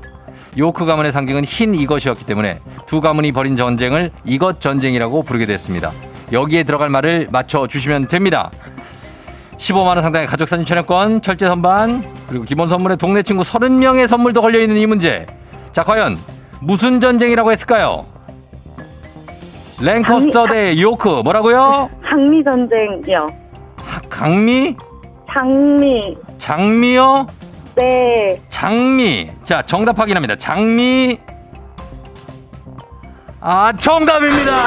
[0.59, 5.91] 요크 가문의 상징은 흰 이것이었기 때문에 두 가문이 벌인 전쟁을 이것 전쟁이라고 부르게 됐습니다.
[6.33, 8.51] 여기에 들어갈 말을 맞춰 주시면 됩니다.
[9.57, 14.87] 15만원 상당의 가족사진 촬영권, 철제 선반, 그리고 기본 선물에 동네 친구 30명의 선물도 걸려있는 이
[14.87, 15.27] 문제.
[15.73, 16.19] 자, 과연
[16.61, 18.14] 무슨 전쟁이라고 했을까요?
[19.85, 21.91] 랭커스터 대 요크, 뭐라고요?
[22.09, 23.27] 장미 전쟁이요.
[23.77, 24.75] 하- 강미?
[25.31, 26.17] 장미.
[26.39, 27.27] 장미요?
[27.75, 28.41] 네.
[28.49, 29.31] 장미.
[29.43, 30.37] 자, 정답 확인합니다.
[30.37, 31.19] 장미.
[33.41, 34.53] 아, 정답입니다!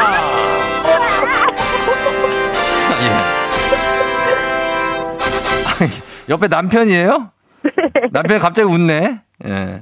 [5.81, 6.29] 예.
[6.29, 7.31] 옆에 남편이에요?
[8.11, 9.19] 남편이 갑자기 웃네?
[9.45, 9.81] 예.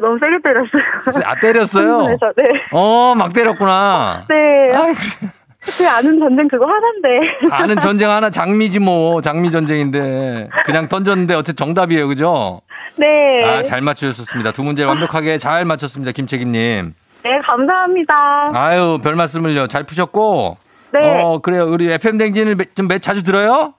[0.00, 1.22] 너무 세게 때렸어요.
[1.24, 1.86] 아, 때렸어요?
[1.92, 2.44] 흥분해서, 네.
[2.72, 4.24] 어, 막 때렸구나.
[4.28, 4.36] 네.
[4.78, 5.30] 아이, 그래.
[5.78, 7.08] 그 아는 전쟁 그거 하나인데.
[7.50, 12.60] 아는 전쟁 하나 장미지 뭐 장미 전쟁인데 그냥 던졌는데 어쨌든 정답이에요, 그죠?
[12.96, 13.06] 네.
[13.44, 14.52] 아, 잘 맞추셨습니다.
[14.52, 16.94] 두 문제 완벽하게 잘 맞췄습니다, 김책임님.
[17.24, 18.50] 네, 감사합니다.
[18.54, 19.66] 아유, 별 말씀을요.
[19.68, 20.58] 잘 푸셨고.
[20.92, 21.22] 네.
[21.22, 21.64] 어, 그래요.
[21.64, 23.72] 우리 FM 댕진을 매- 좀 매, 자주 들어요?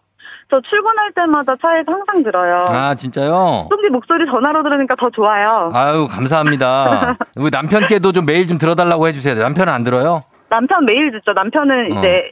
[0.55, 2.65] 저 출근할 때마다 차에서 항상 들어요.
[2.69, 3.67] 아, 진짜요?
[3.69, 5.69] 쫑디 목소리 전화로 들으니까 더 좋아요.
[5.73, 7.17] 아유, 감사합니다.
[7.35, 9.35] 우리 남편께도 좀 매일 좀 들어달라고 해주세요.
[9.35, 10.21] 남편은 안 들어요?
[10.47, 11.33] 남편 매일 듣죠.
[11.33, 11.99] 남편은 어.
[11.99, 12.31] 이제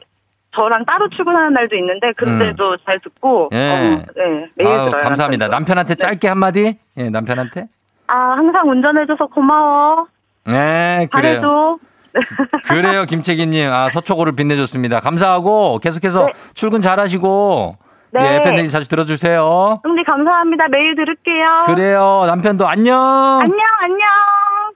[0.56, 3.58] 저랑 따로 출근하는 날도 있는데 그때도 잘 듣고 예.
[3.58, 5.02] 어, 네, 매일 아유, 들어요.
[5.02, 5.48] 감사합니다.
[5.48, 6.78] 남편한테 짧게 한마디?
[6.96, 7.66] 예, 남편한테?
[8.06, 10.06] 아, 항상 운전해줘서 고마워.
[10.46, 11.40] 네, 그래요.
[11.42, 11.72] 잘해줘.
[12.70, 13.70] 그래요, 김채기님.
[13.70, 15.00] 아, 서초고를 빛내줬습니다.
[15.00, 16.32] 감사하고 계속해서 네.
[16.54, 17.76] 출근 잘 하시고.
[18.14, 18.20] 네.
[18.20, 19.80] 예, FM 댕진 자주 들어주세요.
[19.82, 20.68] 쫑디 감사합니다.
[20.68, 21.64] 매일 들을게요.
[21.66, 22.24] 그래요.
[22.26, 22.96] 남편도 안녕.
[23.42, 24.08] 안녕, 안녕.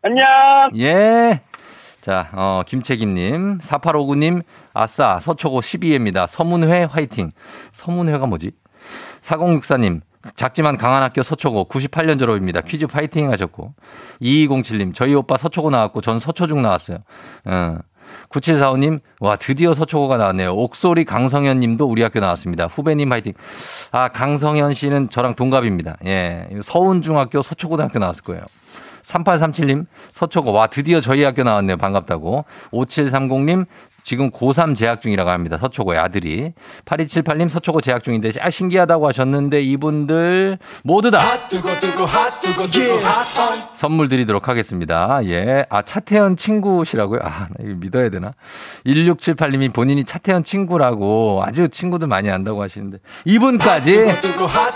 [0.02, 0.70] 안녕.
[0.76, 1.40] 예.
[2.00, 4.42] 자, 어, 김채기님, 4859님,
[4.74, 6.26] 아싸, 서초고 12회입니다.
[6.26, 7.32] 서문회 화이팅.
[7.72, 8.52] 서문회가 뭐지?
[9.20, 10.00] 4064님,
[10.34, 12.60] 작지만 강한 학교 서초고 98년 졸업입니다.
[12.62, 13.74] 퀴즈 파이팅 하셨고.
[14.22, 16.98] 2207님, 저희 오빠 서초고 나왔고 전 서초중 나왔어요.
[17.44, 17.78] 어.
[18.30, 20.52] 9745님, 와, 드디어 서초고가 나왔네요.
[20.54, 22.66] 옥소리 강성현 님도 우리 학교 나왔습니다.
[22.66, 23.32] 후배님 화이팅.
[23.90, 25.96] 아, 강성현 씨는 저랑 동갑입니다.
[26.06, 26.48] 예.
[26.62, 28.42] 서운중학교 서초고등학교 나왔을 거예요.
[29.02, 31.78] 3837님, 서초고, 와, 드디어 저희 학교 나왔네요.
[31.78, 32.44] 반갑다고.
[32.72, 33.64] 5730님,
[34.08, 35.58] 지금 고3 재학 중이라고 합니다.
[35.58, 36.54] 서초고의 아들이.
[36.86, 41.18] 8278님, 서초고 재학 중인데, 아, 신기하다고 하셨는데, 이분들 모두 다
[41.50, 45.20] 뜨거 뜨거 핫 뜨거 핫 선물 드리도록 하겠습니다.
[45.24, 45.66] 예.
[45.68, 47.20] 아, 차태현 친구시라고요?
[47.22, 48.32] 아, 나 이거 믿어야 되나?
[48.86, 54.72] 1678님이 본인이 차태현 친구라고 아주 친구들 많이 안다고 하시는데, 이분까지 핫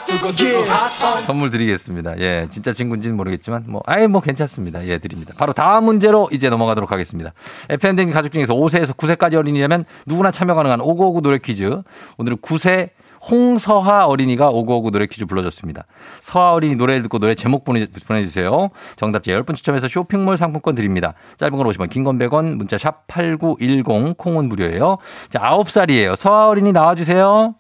[1.24, 2.18] 선물 드리겠습니다.
[2.18, 4.86] 예, 진짜 친구인지는 모르겠지만 뭐 아예 뭐 괜찮습니다.
[4.86, 5.32] 예, 드립니다.
[5.38, 7.32] 바로 다음 문제로 이제 넘어가도록 하겠습니다.
[7.70, 11.82] FM댕 가족 중에서 5세에서 9세 까지 어린이라면 누구나 참여 가능한 5959 노래 퀴즈.
[12.18, 12.90] 오늘은 9세
[13.30, 15.84] 홍서하 어린이가 5959 노래 퀴즈 불러줬습니다.
[16.20, 18.70] 서하 어린이 노래를 듣고 노래 제목 보내, 보내주세요.
[18.96, 21.14] 정답자 10분 추첨해서 쇼핑몰 상품권 드립니다.
[21.36, 24.98] 짧은 건 50원, 긴 건 100원, 문자 샵 8910, 콩은 무료예요.
[25.28, 26.16] 자, 9살이에요.
[26.16, 27.54] 서하 어린이 나와주세요.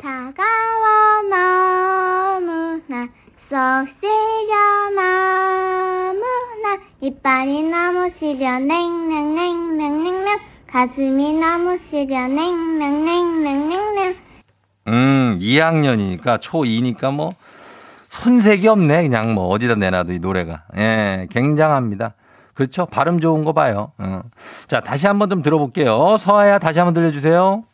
[0.00, 3.06] 차가워 너무나
[3.50, 4.54] 쏙 시려
[4.96, 5.81] 너무나
[7.04, 10.38] 이빨이 너무 시려 냉냉냉냉냉냉
[10.68, 14.16] 가슴이 너무 시려 냉냉냉냉냉냉
[14.86, 17.32] 음, 2학년이니까 초2니까 뭐
[18.08, 19.02] 손색이 없네.
[19.02, 20.62] 그냥 뭐 어디다 내놔도 이 노래가.
[20.76, 22.14] 예, 굉장합니다.
[22.54, 22.86] 그렇죠?
[22.86, 23.90] 발음 좋은 거 봐요.
[23.98, 24.22] 어.
[24.68, 26.16] 자, 다시 한번 좀 들어볼게요.
[26.18, 27.64] 서아야 다시 한번 들려주세요.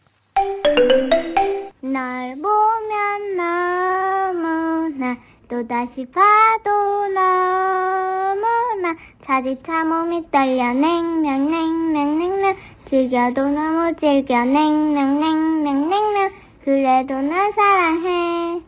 [1.82, 5.16] 널 보면 너무나
[5.48, 8.94] 또다시 봐도 너무나
[9.28, 12.56] 차디차 몸이 떨려 냉냉냉냉냉냉
[12.88, 16.32] 즐겨도 너무 즐겨 냉냉냉냉냉냉
[16.64, 18.62] 그래도 날 사랑해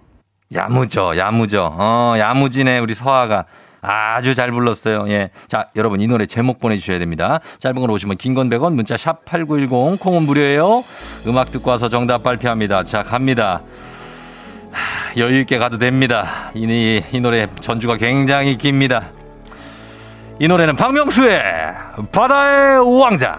[0.52, 1.72] 야무져, 야무져.
[1.74, 3.46] 어, 야무지네, 우리 서아가.
[3.80, 5.06] 아주 잘 불렀어요.
[5.08, 5.30] 예.
[5.48, 7.40] 자, 여러분, 이 노래 제목 보내주셔야 됩니다.
[7.60, 10.82] 짧은 걸 오시면 긴 건 100원, 문자 샵 8910, 콩은 무료예요.
[11.26, 12.84] 음악 듣고 와서 정답 발표합니다.
[12.84, 13.62] 자, 갑니다.
[14.72, 16.50] 하, 여유 있게 가도 됩니다.
[16.54, 19.12] 이, 이 노래 전주가 굉장히 깁니다.
[20.40, 21.42] 이 노래는 박명수의
[22.10, 23.38] 바다의 왕자.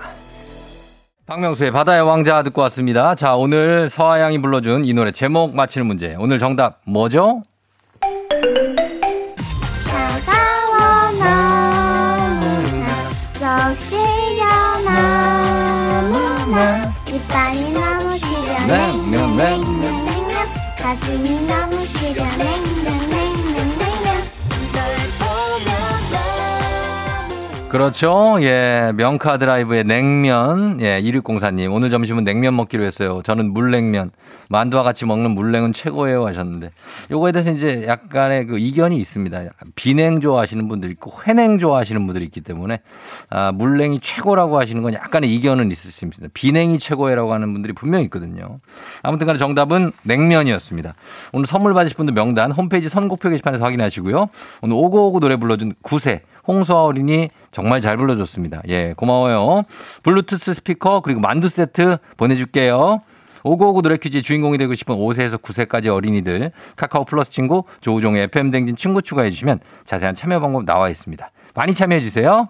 [1.25, 3.15] 박명수의 바다의 왕자 듣고 왔습니다.
[3.15, 6.15] 자, 오늘 서하양이 불러준 이 노래 제목 맞히는 문제.
[6.19, 7.41] 오늘 정답 뭐죠?
[9.83, 12.87] 차가워 너무나
[13.33, 14.45] 쏙 시려
[16.05, 19.57] 너무나 이빨이 너무 시려 네, 네, 네.
[19.57, 20.35] 냉냉냉냉냉
[20.77, 21.70] 가슴이 너무
[27.71, 28.37] 그렇죠.
[28.41, 28.91] 예.
[28.97, 30.81] 명카 드라이브의 냉면.
[30.81, 30.99] 예.
[31.01, 31.73] 2604님.
[31.73, 33.21] 오늘 점심은 냉면 먹기로 했어요.
[33.23, 34.11] 저는 물냉면.
[34.49, 36.71] 만두와 같이 먹는 물냉은 최고예요 하셨는데.
[37.11, 39.43] 요거에 대해서 이제 약간의 그 이견이 있습니다.
[39.75, 42.81] 비냉 좋아하시는 분들 있고 회냉 좋아하시는 분들이 있기 때문에
[43.29, 46.33] 아, 물냉이 최고라고 하시는 건 약간의 이견은 있을 수 있습니다.
[46.33, 48.59] 비냉이 최고라고 하는 분들이 분명히 있거든요.
[49.01, 50.93] 아무튼 간에 정답은 냉면이었습니다.
[51.31, 54.27] 오늘 선물 받으실 분들 명단 홈페이지 선곡표 게시판에서 확인하시고요.
[54.61, 56.19] 오늘 오고오고 노래 불러준 9세
[56.51, 58.61] 홍소아 어린이 정말 잘 불러줬습니다.
[58.67, 59.63] 예, 고마워요.
[60.03, 63.01] 블루투스 스피커 그리고 만두 세트 보내줄게요.
[63.43, 68.75] 오고오고 노래 퀴즈 주인공이 되고 싶은 5세에서 9세까지 어린이들 카카오 플러스 친구 조우종의 FM 댕진
[68.75, 71.31] 친구 추가해 주시면 자세한 참여 방법 나와 있습니다.
[71.55, 72.49] 많이 참여해 주세요.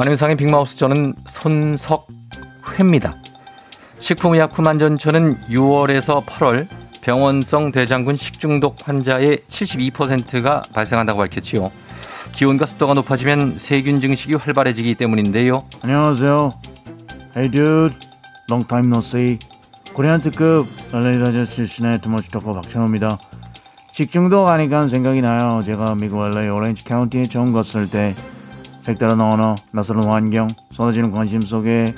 [0.00, 3.16] 안윤상의 빅마우스 저는 손석회입니다.
[3.98, 6.66] 식품의약품안전처는 6월에서 8월
[7.02, 11.70] 병원성 대장균 식중독 환자의 72%가 발생한다고 밝혔지요.
[12.32, 15.66] 기온과 습도가 높아지면 세균 증식이 활발해지기 때문인데요.
[15.82, 16.54] 안녕하세요.
[17.36, 17.94] Hey dude,
[18.50, 19.38] long time no see.
[19.92, 23.18] Korean 특급 LA 다저스 출신의 too much talker 박찬호입니다.
[23.92, 25.60] 식중독 하니까 생각이 나요.
[25.62, 28.14] 제가 미국 LA 오렌지 카운티에 처음 갔을 때
[28.90, 31.94] 색다른 언어, 낯선 환경, 쏟아지는 관심 속에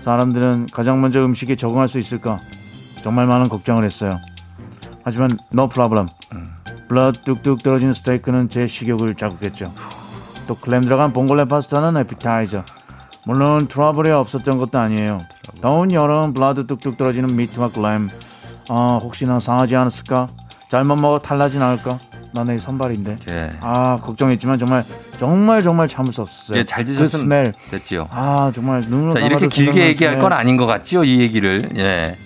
[0.00, 2.40] 사람들은 가장 먼저 음식에 적응할 수 있을까?
[3.02, 4.18] 정말 많은 걱정을 했어요.
[5.04, 6.08] 하지만 no problem.
[6.88, 9.74] blood 뚝뚝 떨어진 스테이크는 제 식욕을 자극했죠.
[10.46, 12.64] 또 clam 들어간 봉골레 파스타는 에피타이저.
[13.26, 15.20] 물론 트러블이 없었던 것도 아니에요.
[15.60, 18.08] 더운 여름 blood 뚝뚝 떨어지는 meat와 clam.
[18.70, 20.28] 아 혹시나 상하지 않았을까?
[20.70, 21.98] 잘못 먹어 탈나진 않을까?
[22.34, 23.16] 나 내일 선발인데.
[23.30, 23.50] 예.
[23.60, 24.84] 아 걱정했지만 정말
[25.18, 26.58] 정말 정말 참을 수 없었어요.
[26.58, 27.52] 예, 잘그 드셨으면 스멜.
[27.70, 28.08] 됐지요.
[28.10, 30.22] 아 정말 눈으로 자, 이렇게 길게 얘기할 스멜.
[30.22, 31.70] 건 아닌 것 같지요, 이 얘기를.
[31.76, 32.16] 예.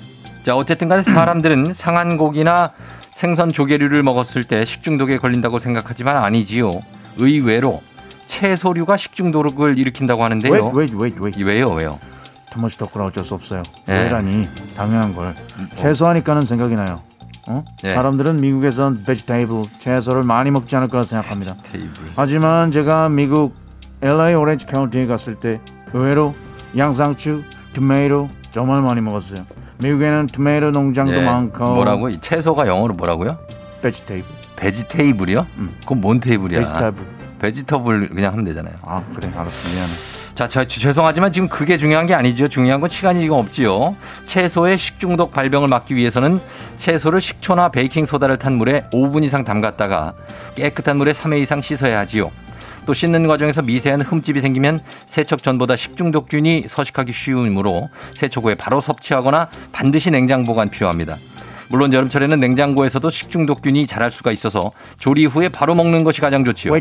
[0.45, 2.71] 자, 어쨌든 간에 사람들은 상한 고기나
[3.11, 6.83] 생선 조개류를 먹었을 때 식중독에 걸린다고 생각하지만 아니지요.
[7.19, 7.83] 의외로
[8.27, 10.53] 채소류가 식중독을 일으킨다고 하는데요.
[10.77, 11.43] Wait, wait, wait.
[11.43, 11.99] 왜요, 왜요?
[12.53, 13.63] 투머치 덕후라 어쩔 수 없어요.
[13.89, 13.93] 예.
[13.93, 15.35] 왜라니 당연한 걸.
[15.75, 17.01] 채소하니까는 생각이 나요.
[17.49, 17.65] 어?
[17.85, 17.91] 예.
[17.91, 21.55] 사람들은 미국에선 vegetable 채소를 많이 먹지 않을 거라 생각합니다.
[21.71, 21.91] 테이블.
[22.17, 23.55] 하지만 제가 미국
[24.03, 25.61] LA 오렌지 카운티에 갔을 때
[25.93, 26.35] 의외로
[26.77, 27.43] 양상추,
[27.75, 29.45] 토마토 정말 많이 먹었어요.
[29.79, 31.25] 미국에는 토마토 농장도 예.
[31.25, 32.09] 많고 뭐라고?
[32.09, 33.39] 이 채소가 영어로 뭐라고요?
[33.83, 34.25] vegetable,
[34.57, 35.47] vegetable이요?
[35.59, 35.75] 음.
[35.81, 36.61] 그건 뭔 테이블이야?
[36.61, 37.05] vegetable.
[37.39, 38.75] vegetable 그냥 하면 되잖아요.
[38.83, 39.93] 아 그래 알았어 미안해.
[40.37, 42.47] 자, 저, 죄송하지만 지금 그게 중요한 게 아니죠.
[42.47, 43.97] 중요한 건 시간이 지금 없지요.
[44.27, 46.39] 채소의 식중독 발병을 막기 위해서는
[46.77, 50.13] 채소를 식초나 베이킹 소다를 탄 물에 5분 이상 담갔다가
[50.55, 52.31] 깨끗한 물에 3회 이상 씻어야 하지요.
[52.85, 59.49] 또 씻는 과정에서 미세한 흠집이 생기면 세척 전보다 식중독균이 서식하기 쉬우므로 세척 후에 바로 섭취하거나
[59.73, 61.17] 반드시 냉장 보관 필요합니다.
[61.71, 66.75] 물론 여름철에는 냉장고에서도 식중독균이 자랄 수가 있어서 조리 후에 바로 먹는 것이 가장 좋지요.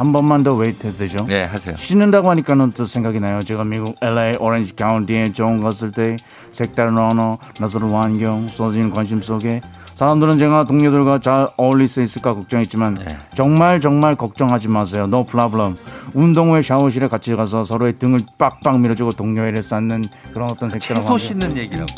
[0.00, 1.26] 한 번만 더 wait 해도 되죠?
[1.26, 1.76] 네, 하세요.
[1.76, 3.42] 씻는다고 하니까는 또 생각이 나요.
[3.42, 6.16] 제가 미국 LA 오렌지 카운티에 처음 갔을 때
[6.52, 9.60] 색다른 언어, 낯선 환경, 쏟아지는 관심 속에
[9.96, 13.18] 사람들은 제가 동료들과 잘 어울릴 수 있을까 걱정했지만 네.
[13.34, 15.04] 정말 정말 걱정하지 마세요.
[15.04, 15.76] No problem.
[16.14, 21.18] 운동 후에 샤워실에 같이 가서 서로의 등을 빡빡 밀어주고 동료애를 쌓는 그런 어떤 색다른 채소.
[21.18, 21.92] 씻는 얘기라고.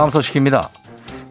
[0.00, 0.70] 다음 소식입니다.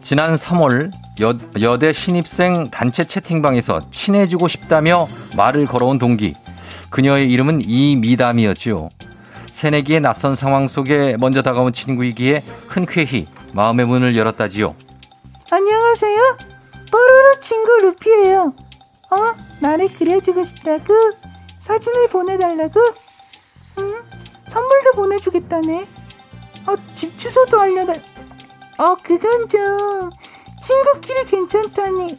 [0.00, 6.36] 지난 3월 여, 여대 신입생 단체 채팅방에서 친해지고 싶다며 말을 걸어온 동기.
[6.88, 8.88] 그녀의 이름은 이미담이었지요.
[9.50, 14.76] 새내기의 낯선 상황 속에 먼저 다가온 친구이기에 흔쾌히 마음의 문을 열었다지요.
[15.50, 16.38] 안녕하세요.
[16.92, 18.54] 뽀로로 친구 루피예요.
[19.10, 19.16] 어?
[19.58, 20.94] 나를 그려주고 싶다고?
[21.58, 22.80] 사진을 보내달라고?
[23.78, 23.94] 응?
[24.46, 25.88] 선물도 보내주겠다네.
[26.68, 28.00] 어, 집 주소도 알려달.
[28.80, 30.10] 어, 그건 좀
[30.62, 32.18] 친구끼리 괜찮다니.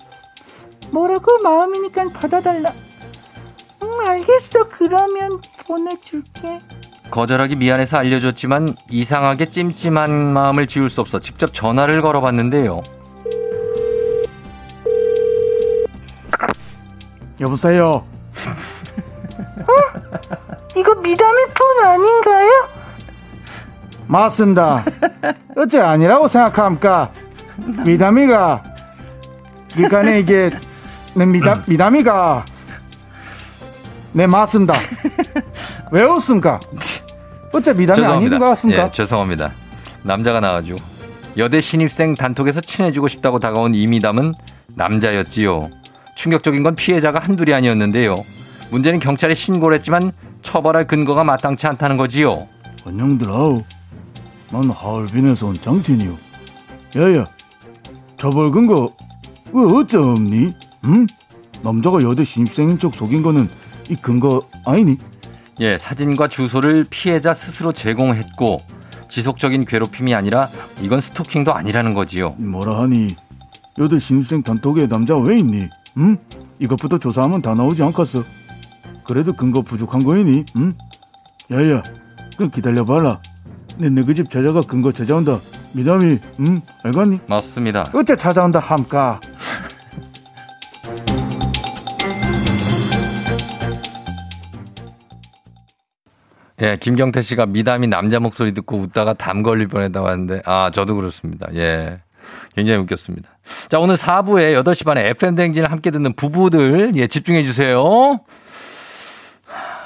[0.91, 2.71] 뭐라고 마음이니까 받아달라.
[3.81, 4.69] 응, 알겠어.
[4.69, 6.59] 그러면 보내줄게.
[7.09, 12.83] 거절하기 미안해서 알려줬지만 이상하게 찜찜한 마음을 지울 수 없어 직접 전화를 걸어봤는데요.
[17.39, 18.05] 여보세요.
[20.75, 22.70] 이거 미담의 폰 아닌가요?
[24.11, 24.83] 맞습니다.
[25.55, 27.11] 어째 아니라고 생각합니까?
[27.85, 28.61] 미담이가
[29.73, 30.51] 그러니까 이게
[31.15, 32.43] 내 미담 미담이가
[34.11, 34.73] 네 맞습니다.
[35.91, 36.59] 왜 웃습니까?
[37.53, 38.87] 어째 미담이 아닌 것 같습니까?
[38.87, 39.53] 예, 죄송합니다.
[40.03, 40.77] 남자가 나와가지고
[41.37, 44.33] 여대 신입생 단톡에서 친해지고 싶다고 다가온 이 미담은
[44.75, 45.69] 남자였지요.
[46.15, 48.17] 충격적인 건 피해자가 한둘이 아니었는데요.
[48.71, 52.49] 문제는 경찰에 신고를 했지만 처벌할 근거가 마땅치 않다는 거지요.
[52.85, 53.31] 안녕들아.
[54.51, 56.15] 난 하얼빈에서 온 장진이요.
[56.97, 57.25] 야야,
[58.17, 58.93] 저벌근 거,
[59.53, 60.53] 왜 어쩌니?
[60.85, 61.07] 응?
[61.63, 63.49] 남자가 여대 신입생인 척 속인 거는
[63.89, 64.97] 이 근거 아니니?
[65.59, 68.61] 예, 사진과 주소를 피해자 스스로 제공했고
[69.07, 70.49] 지속적인 괴롭힘이 아니라
[70.81, 72.31] 이건 스토킹도 아니라는 거지요.
[72.37, 73.15] 뭐라 하니?
[73.77, 75.69] 여대 신입생 단톡에 남자 왜 있니?
[75.97, 76.17] 응?
[76.59, 78.23] 이것부터 조사하면 다 나오지 않겠어?
[79.05, 80.45] 그래도 근거 부족한 거이니?
[80.57, 80.73] 응?
[81.51, 81.83] 야야,
[82.37, 83.21] 그럼 기다려봐라.
[83.77, 85.39] 내 너희 집 찾아가 근거 찾아온다.
[85.73, 86.61] 미담이, 응?
[86.83, 87.19] 알겠니?
[87.27, 87.85] 맞습니다.
[87.93, 89.19] 어째 찾아온다 함까?
[96.61, 101.47] 예, 김경태 씨가 미담이 남자 목소리 듣고 웃다가 담 걸릴 뻔했다고 하는데, 아, 저도 그렇습니다.
[101.55, 102.01] 예.
[102.55, 103.29] 굉장히 웃겼습니다.
[103.69, 108.19] 자, 오늘 4부에 8시 반에 FM댕진을 함께 듣는 부부들, 예, 집중해 주세요.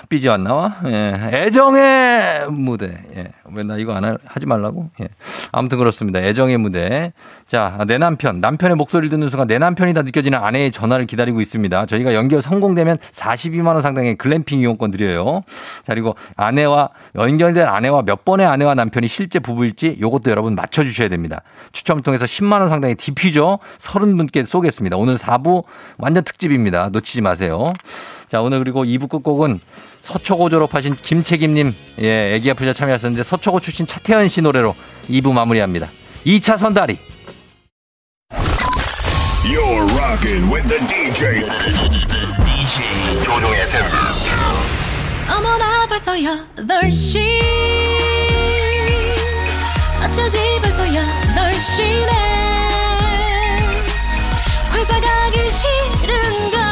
[0.10, 0.76] 삐지 안 나와?
[0.86, 1.30] 예.
[1.32, 3.04] 애정의 무대.
[3.16, 3.32] 예.
[3.54, 4.90] 왜 나 이거 안 하, 하지 말라고?
[5.02, 5.08] 예.
[5.52, 6.20] 아무튼 그렇습니다.
[6.22, 7.14] 애정의 무대.
[7.48, 8.40] 자, 내 남편.
[8.42, 11.86] 남편의 목소리를 듣는 순간 내 남편이다 느껴지는 아내의 전화를 기다리고 있습니다.
[11.86, 15.44] 저희가 연결 성공되면 42만원 상당의 글램핑 이용권 드려요.
[15.84, 21.42] 자, 그리고 아내와, 연결된 아내와 몇 번의 아내와 남편이 실제 부부일지 요것도 여러분 맞춰주셔야 됩니다.
[21.72, 24.98] 추첨을 통해서 10만원 상당의 디퓨저 30분께 쏘겠습니다.
[24.98, 25.64] 오늘 4부
[25.98, 26.90] 완전 특집입니다.
[26.90, 27.72] 놓치지 마세요.
[28.30, 29.60] 자, 오늘 그리고 2부 끝곡은
[30.00, 34.76] 서초고 졸업하신 김채김님, 예, 애기 아프자 참여하셨는데 서초고 출신 차태현 씨 노래로
[35.10, 35.90] 2부 마무리합니다.
[36.26, 36.98] 이차선 다리.
[39.46, 41.46] You're rocking with the DJ.
[42.44, 43.86] DJ 조우종의 FM.
[45.30, 47.20] 어머나 벌써 8시
[50.04, 52.12] 어쩌지 벌써 8시네
[54.74, 56.65] 회사 가기 싫은걸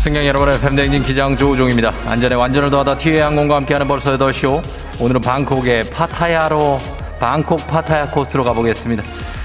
[0.00, 1.92] 승객 여러분의 팬데믹 기장 조우종입니다.
[2.06, 4.62] 안전에 완전을 더하다 티웨이 항공과 함께하는 벌써 8시오.
[4.98, 6.80] 오늘은 방콕의 파타야로
[7.20, 9.02] 방콕 파타야 코스로 가보겠습니다.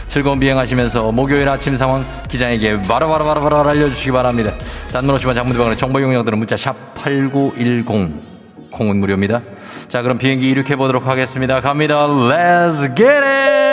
[0.08, 4.52] 즐거운 비행하시면서 목요일 아침 상황 기장에게 바로바로바로바로 알려주시기 바랍니다.
[4.94, 9.42] 단문 50원 장문대방으로 정보 용역들은 문자 샵 8910 콩은 무료입니다.
[9.90, 11.60] 자 그럼 비행기 이륙해 보도록 하겠습니다.
[11.60, 12.08] 갑니다.
[12.08, 13.65] Let's get it!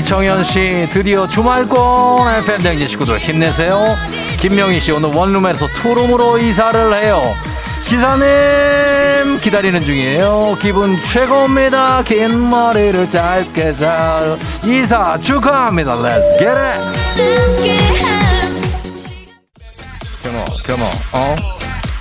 [0.00, 3.94] 이청현 씨 드디어 주말권 FM 댕진 식구들 힘내세요.
[4.38, 7.34] 김명희 씨 오늘 원룸에서 투룸으로 이사를 해요.
[7.84, 10.56] 기사님 기다리는 중이에요.
[10.58, 12.02] 기분 최고입니다.
[12.04, 15.96] 긴 머리를 짧게 잘 이사 축하합니다.
[15.96, 16.80] Let's get it.
[20.22, 21.34] 겸어 겸어 어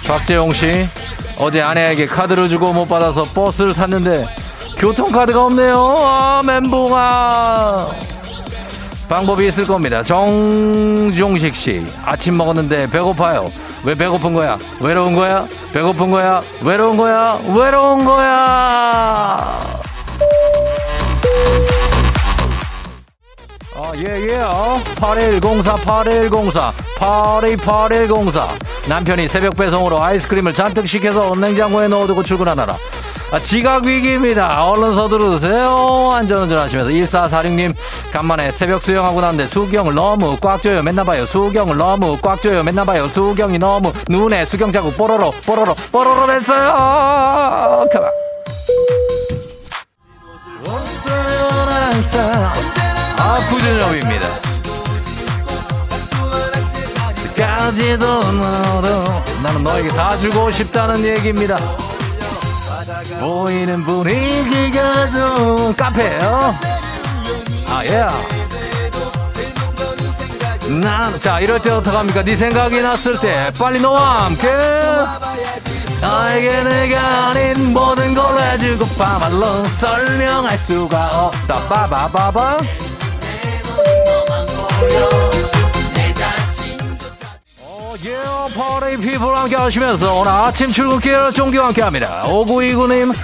[0.08, 0.88] 박재용 씨
[1.38, 4.26] 어제 아내에게 카드를 주고 못 받아서 버스를 탔는데
[4.80, 5.96] 교통카드가 없네요.
[5.98, 7.90] 아, 멘붕아.
[9.10, 10.02] 방법이 있을 겁니다.
[10.02, 11.86] 정종식 씨.
[12.06, 13.52] 아침 먹었는데 배고파요.
[13.84, 14.58] 왜 배고픈 거야?
[14.80, 15.46] 외로운 거야?
[15.74, 16.42] 배고픈 거야?
[16.64, 17.40] 외로운 거야?
[17.54, 18.30] 외로운 거야?
[23.76, 24.80] 아, 예, 예, 어?
[24.96, 28.48] 8104, 8104, 828104.
[28.88, 32.78] 남편이 새벽 배송으로 아이스크림을 잔뜩 시켜서 냉장고에 넣어두고 출근하느라.
[33.32, 34.66] 아, 지각 위기입니다.
[34.70, 36.12] 얼른 서두르세요.
[36.14, 37.76] 안전운전 하시면서 1446님,
[38.12, 40.82] 간만에 새벽 수영하고 났는데 수경을 너무 꽉 줘요.
[40.82, 41.28] 맨날 봐요.
[41.28, 42.64] 수경을 너무 꽉 줘요.
[42.64, 43.08] 맨날 봐요.
[43.08, 47.88] 수경이 너무 눈에 수경 자국 뽀로로, 뽀로로, 뽀로로 됐어요.
[47.94, 48.10] 가만.
[53.18, 54.28] 아, 구준엽입니다.
[57.38, 61.58] 까지도 너로 나는 너에게 다 주고 싶다는 얘기입니다.
[63.20, 66.56] 보이는 분위기가 좋은 카페요.
[67.68, 68.08] 아, 예.
[70.70, 72.24] 난, 자, 이럴 때 어떡합니까?
[72.24, 74.48] 네 생각이 났을 때, 빨리 너와 함께.
[76.02, 81.68] 나에게 내가 아닌 모든 걸 해주고 파말로 설명할 수가 없다.
[81.68, 82.60] 빠바바바.
[88.60, 92.22] 예, 파리 피플 함께 하시면서 오늘 아침 출근길 종기와 함께 합니다.
[92.26, 93.16] 5929님,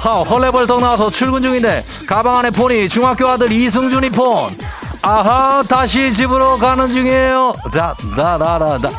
[0.00, 4.56] 하, 헐레벌떡 나와서 출근 중인데 가방 안에 폰이 중학교 아들 이승준이 폰.
[5.02, 7.54] 아하, 다시 집으로 가는 중이에요.
[7.72, 8.90] 다, 다, 다, 다, 다.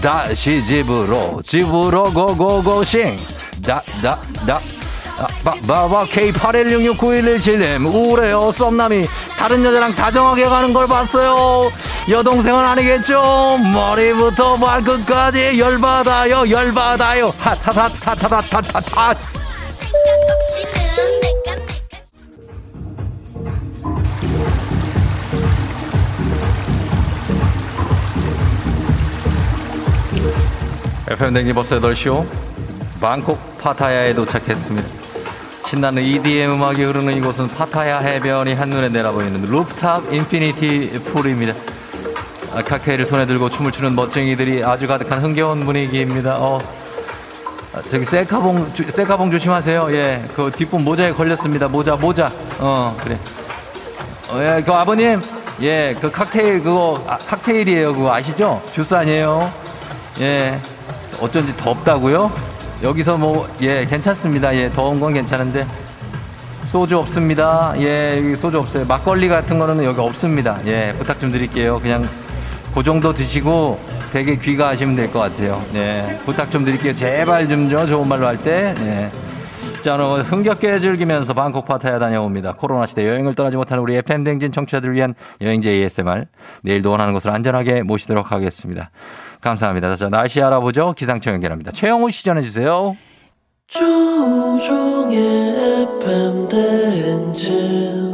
[0.00, 3.18] 다시 집으로, 집으로 고고고싱.
[3.66, 4.60] 다, 다, 다.
[5.18, 5.26] 아,
[5.66, 8.50] 마바 K81669117님 우울해요.
[8.52, 9.06] 썸남이
[9.38, 11.70] 다른 여자랑 다정하게 가는 걸 봤어요.
[12.08, 13.58] 여동생은 아니겠죠?
[13.72, 17.32] 머리부터 발끝까지 열받아요 열받아요.
[17.38, 19.14] 하타타타타타타타
[31.06, 32.26] FM 댕지버스 8시 5
[33.00, 35.03] 방콕 파타야에 도착했습니다.
[35.74, 41.52] 신나는 EDM 음악이 흐르는 이곳은 파타야 해변이 한눈에 내려보이는 rooftop infinity pool입니다.
[42.54, 46.36] 아, 칵테일을 손에 들고 춤을 추는 멋쟁이들이 아주 가득한 흥겨운 분위기입니다.
[46.38, 46.60] 어,
[47.72, 49.88] 아, 저기 셀카봉 주- 셀카봉 조심하세요.
[49.96, 51.66] 예, 그 뒷분 모자에 걸렸습니다.
[51.66, 52.30] 모자 모자.
[52.60, 53.18] 어 그래.
[54.30, 55.20] 어, 예, 그 아버님,
[55.60, 57.94] 예, 그 칵테일 그거 아, 칵테일이에요.
[57.94, 58.62] 그거 아시죠?
[58.72, 59.52] 주스 아니에요.
[60.20, 60.60] 예,
[61.20, 62.30] 어쩐지 덥다고요?
[62.84, 64.54] 여기서 뭐 예 괜찮습니다.
[64.54, 65.66] 예, 더운 건 괜찮은데
[66.66, 67.72] 소주 없습니다.
[67.78, 68.84] 예, 여기 소주 없어요.
[68.84, 70.58] 막걸리 같은 거는 여기 없습니다.
[70.66, 71.78] 예, 부탁 좀 드릴게요.
[71.80, 72.06] 그냥
[72.74, 73.78] 그 정도 드시고
[74.12, 75.62] 되게 귀가하시면 될 것 같아요.
[75.74, 76.94] 예, 부탁 좀 드릴게요.
[76.94, 78.74] 제발 좀요 좋은 말로 할 때.
[78.78, 79.10] 예.
[79.84, 82.54] 자, 오늘 흥겹게 즐기면서 방콕 파타야 다녀옵니다.
[82.54, 86.24] 코로나 시대 여행을 떠나지 못하는 우리 FM 댕진 청취자들을 위한 여행제 ASMR.
[86.62, 88.90] 내일도 원하는 곳을 안전하게 모시도록 하겠습니다.
[89.42, 89.94] 감사합니다.
[89.96, 90.94] 자, 날씨 알아보죠.
[90.96, 91.70] 기상청 연결합니다.
[91.72, 92.96] 최영우 씨 전해주세요.
[93.66, 95.18] 조종의
[96.00, 98.13] FM 대행진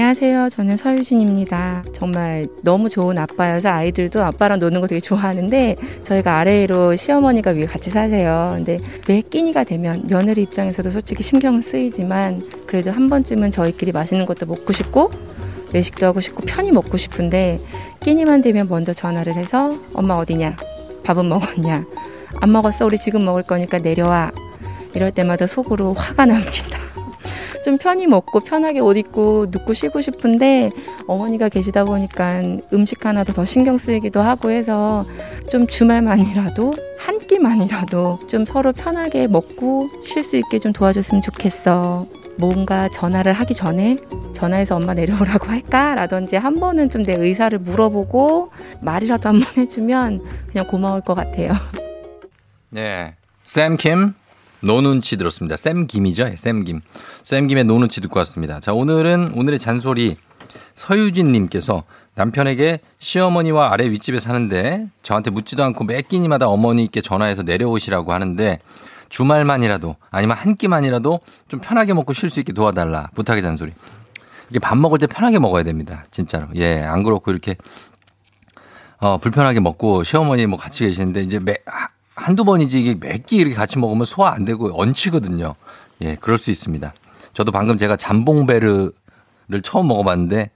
[0.00, 0.48] 안녕하세요.
[0.48, 1.84] 저는 서유진입니다.
[1.92, 7.90] 정말 너무 좋은 아빠여서 아이들도 아빠랑 노는 거 되게 좋아하는데 저희가 아래로 시어머니가 위에 같이
[7.90, 8.52] 사세요.
[8.54, 14.46] 근데 매 끼니가 되면 며느리 입장에서도 솔직히 신경은 쓰이지만 그래도 한 번쯤은 저희끼리 맛있는 것도
[14.46, 15.10] 먹고 싶고
[15.74, 17.60] 외식도 하고 싶고 편히 먹고 싶은데
[18.02, 20.56] 끼니만 되면 먼저 전화를 해서 엄마 어디냐?
[21.04, 21.84] 밥은 먹었냐?
[22.40, 22.86] 안 먹었어.
[22.86, 24.32] 우리 지금 먹을 거니까 내려와.
[24.94, 26.89] 이럴 때마다 속으로 화가 납니다.
[27.64, 30.70] 좀 편히 먹고 편하게 옷 입고 눕고 쉬고 싶은데
[31.06, 32.40] 어머니가 계시다 보니까
[32.72, 35.04] 음식 하나도 더 신경 쓰이기도 하고 해서
[35.50, 42.06] 좀 주말만이라도 한 끼만이라도 좀 서로 편하게 먹고 쉴 수 있게 좀 도와줬으면 좋겠어.
[42.36, 43.96] 뭔가 전화를 하기 전에
[44.32, 48.50] 전화해서 엄마 내려오라고 할까라든지 한 번은 좀 내 의사를 물어보고
[48.82, 51.52] 말이라도 한 번 해주면 그냥 고마울 것 같아요.
[52.68, 53.14] 네.
[53.44, 54.14] 샘킴
[54.62, 55.56] 노눈치 들었습니다.
[55.56, 56.24] 샘김이죠.
[56.24, 56.80] 예, 샘김.
[57.24, 58.60] 샘김의 No 눈치 듣고 왔습니다.
[58.60, 60.16] 자, 오늘은 오늘의 잔소리
[60.74, 61.84] 서유진 님께서
[62.14, 68.58] 남편에게 시어머니와 아래 윗집에 사는데 저한테 묻지도 않고 매 끼니마다 어머니께 전화해서 내려오시라고 하는데
[69.08, 73.08] 주말만이라도 아니면 한 끼만이라도 좀 편하게 먹고 쉴 수 있게 도와달라.
[73.14, 73.72] 부탁의 잔소리.
[74.50, 76.04] 이게 밥 먹을 때 편하게 먹어야 됩니다.
[76.10, 76.48] 진짜로.
[76.56, 77.56] 예, 안 그렇고 이렇게
[78.98, 83.54] 어, 불편하게 먹고 시어머니 뭐 같이 계시는데 이제 매, 하- 한두 번이지 이게 몇끼 이렇게
[83.54, 85.54] 같이 먹으면 소화 안 되고 얹히거든요.
[86.02, 86.92] 예, 그럴 수 있습니다.
[87.32, 88.92] 저도 방금 제가 잠봉베르를
[89.62, 90.50] 처음 먹어봤는데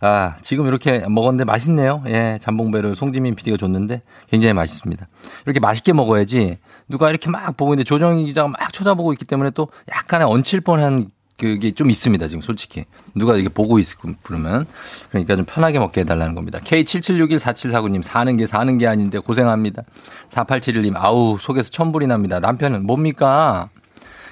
[0.00, 2.02] 아, 지금 이렇게 먹었는데 맛있네요.
[2.08, 5.06] 예, 잠봉베르 송지민 PD가 줬는데 굉장히 맛있습니다.
[5.44, 6.58] 이렇게 맛있게 먹어야지
[6.88, 11.08] 누가 이렇게 막 보고 있는데 조정희 기자가 막 쳐다보고 있기 때문에 또 약간의 얹힐 뻔한
[11.36, 12.28] 그게 좀 있습니다.
[12.28, 12.84] 지금 솔직히.
[13.14, 14.66] 누가 이게 보고 있고 그러면.
[15.10, 16.60] 그러니까 좀 편하게 먹게 해달라는 겁니다.
[16.60, 19.82] K77614749님 사는 게 사는 게 아닌데 고생합니다.
[20.28, 22.40] 4871님 아우 속에서 천불이 납니다.
[22.40, 23.68] 남편은 뭡니까?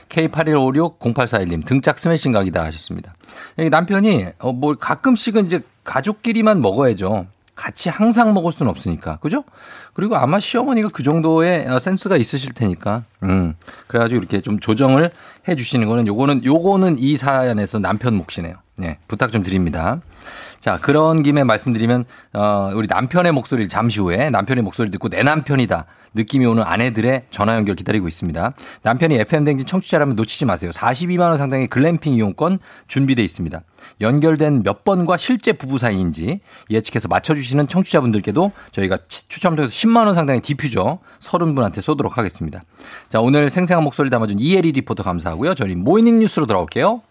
[0.09, 3.15] K81560841님 등짝 스매싱 각이다 하셨습니다.
[3.71, 7.27] 남편이 어, 뭐 가끔씩은 이제 가족끼리만 먹어야죠.
[7.55, 9.17] 같이 항상 먹을 수는 없으니까.
[9.17, 9.45] 그죠?
[9.93, 13.05] 그리고 아마 시어머니가 그 정도의 어, 센스가 있으실 테니까.
[13.23, 13.55] 음.
[13.87, 15.11] 그래가지고 이렇게 좀 조정을
[15.49, 18.57] 해 주시는 거는 요거는, 요거는 이 사연에서 남편 몫이네요.
[18.77, 18.99] 네.
[19.07, 20.01] 부탁 좀 드립니다.
[20.65, 25.85] 자, 그런 김에 말씀드리면, 어, 우리 남편의 목소리를 잠시 후에 남편의 목소리 듣고 내 남편이다.
[26.15, 28.55] 느낌이 오는 아내들의 전화 연결 기다리고 있습니다.
[28.81, 30.71] 남편이 FM댕진 청취자라면 놓치지 마세요.
[30.71, 33.61] 42만원 상당의 글램핑 이용권 준비되어 있습니다.
[34.01, 36.41] 연결된 몇 번과 실제 부부 사이인지
[36.71, 42.65] 예측해서 맞춰주시는 청취자분들께도 저희가 치- 추첨 통해서 10만원 상당의 디퓨저 30분한테 쏘도록 하겠습니다.
[43.11, 45.53] 자, 오늘 생생한 목소리 담아준 이혜리 리포터 감사하고요.
[45.57, 47.03] 저희 모닝 뉴스로 돌아올게요.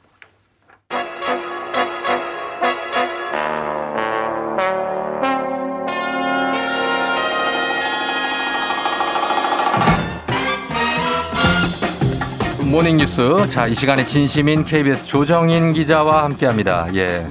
[12.74, 13.48] 모닝 뉴스.
[13.50, 16.88] 자, 이 시간에 진심인 KBS 조정인 기자와 함께 합니다.
[16.96, 17.24] 예.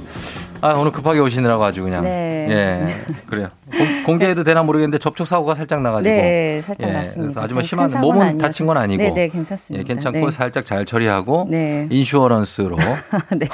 [0.60, 2.04] 아, 오늘 급하게 오시느라고 아주 그냥.
[2.04, 2.46] 네.
[2.48, 2.94] 예.
[3.26, 3.48] 그래요.
[3.76, 6.14] 공- 공개해도 되나 모르겠는데 접촉 사고가 살짝 나가지고.
[6.14, 7.20] 네, 살짝 예, 났습니다.
[7.22, 8.38] 그래서 아주 뭐큰 심한 몸은 아니어서.
[8.38, 9.02] 다친 건 아니고.
[9.02, 9.80] 네, 네, 괜찮습니다.
[9.80, 10.30] 예, 괜찮고 네.
[10.30, 11.88] 살짝 잘 처리하고 네.
[11.90, 12.76] insurance로
[13.36, 13.48] 네.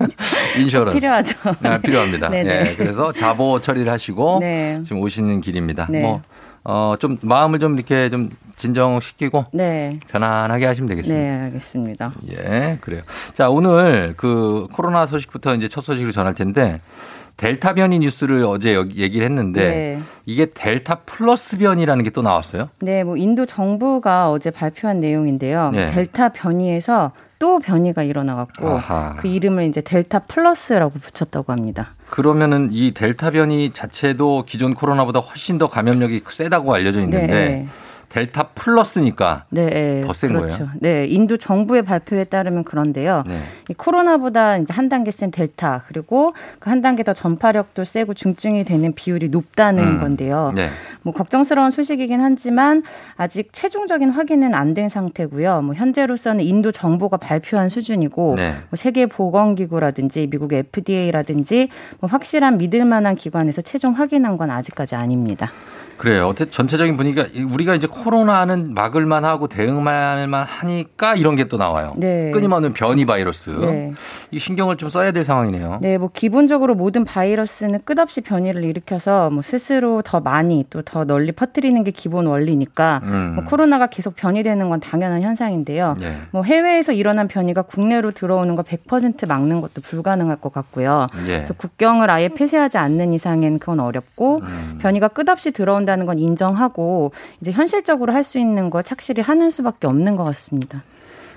[0.58, 1.36] insurance 필요하죠.
[1.64, 2.30] 아, 필요합니다.
[2.30, 2.64] 네, 네.
[2.70, 4.80] 예, 그래서 자보 처리를 하시고 네.
[4.84, 5.86] 지금 오시는 길입니다.
[5.90, 6.00] 네.
[6.00, 6.22] 뭐
[6.68, 10.00] 어, 좀 마음을 좀 이렇게 좀 진정시키고 네.
[10.08, 11.22] 편안하게 하시면 되겠습니다.
[11.22, 12.12] 네, 알겠습니다.
[12.30, 13.02] 예, 그래요.
[13.34, 16.80] 자, 오늘 그 코로나 소식부터 이제 첫 소식으로 전할 텐데
[17.36, 20.02] 델타 변이 뉴스를 어제 얘기를 했는데 네.
[20.24, 22.70] 이게 델타 플러스 변이라는 게 또 나왔어요.
[22.80, 25.70] 네, 뭐 인도 정부가 어제 발표한 내용인데요.
[25.70, 25.90] 네.
[25.92, 29.16] 델타 변이에서 또 변이가 일어나갖고 아하.
[29.18, 31.94] 그 이름을 이제 델타 플러스라고 붙였다고 합니다.
[32.08, 37.68] 그러면은 이 델타 변이 자체도 기존 코로나보다 훨씬 더 감염력이 세다고 알려져 있는데 네.
[38.16, 40.56] 델타 플러스니까 네, 더센 그렇죠.
[40.58, 40.70] 거예요?
[40.80, 43.24] 네, 인도 정부의 발표에 따르면 그런데요.
[43.26, 43.38] 네.
[43.68, 48.64] 이 코로나보다 이제 한 단계 센 델타 그리고 그 한 단계 더 전파력도 세고 중증이
[48.64, 50.00] 되는 비율이 높다는 음.
[50.00, 50.52] 건데요.
[50.54, 50.68] 네.
[51.02, 52.82] 뭐 걱정스러운 소식이긴 하지만
[53.16, 55.62] 아직 최종적인 확인은 안 된 상태고요.
[55.62, 58.50] 뭐 현재로서는 인도 정부가 발표한 수준이고 네.
[58.68, 61.68] 뭐 세계 보건기구라든지 미국 FDA라든지
[62.00, 65.50] 뭐 확실한 믿을 만한 기관에서 최종 확인한 건 아직까지 아닙니다.
[65.96, 66.28] 그래요.
[66.28, 71.94] 어때 전체적인 분위기가 이- 우리가 이제 코로나는 막을만 하고 대응할만 하니까 이런 게 또 나와요.
[71.96, 72.32] 네.
[72.32, 73.50] 끊임없는 변이 바이러스.
[73.50, 73.92] 네.
[74.32, 75.78] 이 신경을 좀 써야 될 상황이네요.
[75.80, 81.30] 네, 뭐 기본적으로 모든 바이러스는 끝없이 변이를 일으켜서 뭐 스스로 더 많이 또 더 널리
[81.32, 83.32] 퍼뜨리는 게 기본 원리니까 음.
[83.36, 85.96] 뭐 코로나가 계속 변이되는 건 당연한 현상인데요.
[86.00, 86.16] 네.
[86.32, 91.06] 뭐 해외에서 일어난 변이가 국내로 들어오는 거 100% 막는 것도 불가능할 것 같고요.
[91.28, 91.36] 예.
[91.36, 94.78] 그래서 국경을 아예 폐쇄하지 않는 이상엔 그건 어렵고 음.
[94.82, 99.86] 변이가 끝없이 들어온 다는 건 인정하고 이제 현실적으로 할 수 있는 거 착실히 하는 수밖에
[99.86, 100.82] 없는 것 같습니다.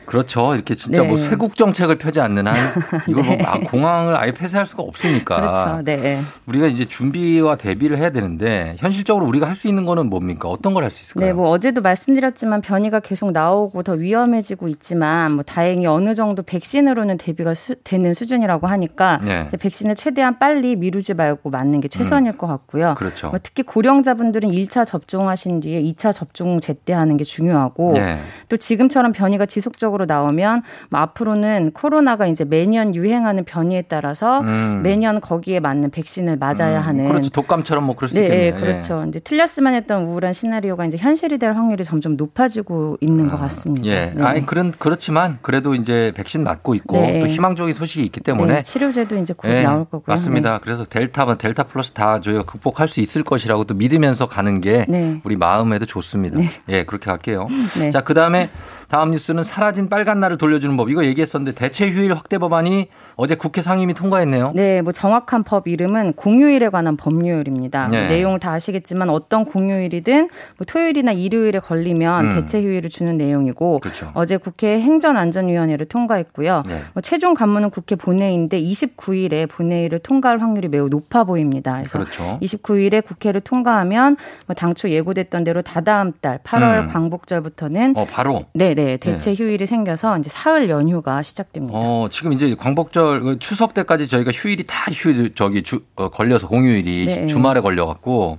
[0.10, 0.56] 그렇죠.
[0.56, 1.08] 이렇게 진짜 네.
[1.08, 2.56] 뭐 쇄국 정책을 펴지 않는 한
[3.08, 5.36] 이걸 뭐 아, 공항을 아예 폐쇄할 수가 없으니까.
[5.40, 5.82] 그렇죠.
[5.84, 6.20] 네.
[6.48, 10.48] 우리가 이제 준비와 대비를 해야 되는데 현실적으로 우리가 할 수 있는 거는 뭡니까?
[10.50, 11.26] 어떤 걸 할 수 있을까요?
[11.28, 17.18] 네, 뭐 어제도 말씀드렸지만 변이가 계속 나오고 더 위험해지고 있지만 뭐 다행히 어느 정도 백신으로는
[17.18, 19.48] 대비가 수- 되는 수준이라고 하니까 네.
[19.60, 22.96] 백신을 최대한 빨리 미루지 말고 맞는 게 최선일 것 같고요.
[22.98, 23.30] 그렇죠.
[23.30, 28.18] 뭐 특히 고령자분들은 1차 접종하신 뒤에 2차 접종 제때 하는 게 중요하고 네.
[28.48, 34.82] 또 지금처럼 변이가 지속적으로 나오면 뭐 앞으로는 코로나가 이제 매년 유행하는 변이에 따라서 음.
[34.84, 37.30] 매년 거기에 맞는 백신을 맞아야 하는 그렇죠.
[37.30, 38.54] 독감처럼 뭐 그럴 수 네, 있겠네요.
[38.54, 39.06] 네, 그렇죠.
[39.08, 43.86] 이제 틀렸으면 했던 우울한 시나리오가 이제 현실이 될 확률이 점점 높아지고 있는 것 같습니다.
[43.88, 44.14] 예.
[44.16, 44.24] 네.
[44.24, 47.20] 아니 그런 그렇지만 그래도 이제 백신 맞고 있고 네.
[47.20, 50.04] 또 희망적인 소식이 있기 때문에 네, 치료제도 이제 곧 예, 나올 거고요.
[50.08, 50.60] 맞습니다.
[50.60, 55.20] 그래서 델타, 델타 플러스 다 저희가 극복할 수 있을 것이라고 또 믿으면서 가는 게 네.
[55.24, 56.40] 우리 마음에도 좋습니다.
[56.70, 57.48] 예, 그렇게 갈게요.
[57.80, 57.92] 네.
[57.92, 58.50] 자, 그 다음에
[58.90, 60.90] 다음 뉴스는 사라진 빨간 날을 돌려주는 법.
[60.90, 64.54] 이거 얘기했었는데 대체 휴일 확대 법안이 어제 국회 상임위 통과했네요.
[64.56, 67.88] 네, 뭐 정확한 법 이름은 공휴일에 관한 법률입니다.
[67.90, 68.08] 네.
[68.08, 72.36] 내용 다 아시겠지만 어떤 공휴일이든 뭐 토요일이나 일요일에 걸리면 음.
[72.36, 74.12] 대체 휴일을 주는 내용이고 그렇죠.
[74.16, 76.64] 어제 국회 행정안전위원회를 통과했고요.
[76.66, 76.82] 네.
[76.94, 81.74] 뭐 최종 관문은 국회 본회의인데 29일에 본회의를 통과할 확률이 매우 높아 보입니다.
[81.74, 82.40] 그래서 그렇죠.
[82.42, 84.18] 29일에 국회를 통과하면
[84.48, 86.88] 뭐 당초 예고됐던 대로 다다음 달 8월 음.
[86.88, 88.46] 광복절부터는 어, 바로.
[88.54, 91.78] 네네 대체 휴일이 생겨서 이제 사흘 연휴가 시작됩니다.
[91.78, 96.48] 어, 지금 이제 광복절 그 추석 때까지 저희가 휴일이 다 휴일 저기 주, 어, 걸려서
[96.48, 97.28] 공휴일이 네.
[97.28, 98.38] 주말에 걸려 갖고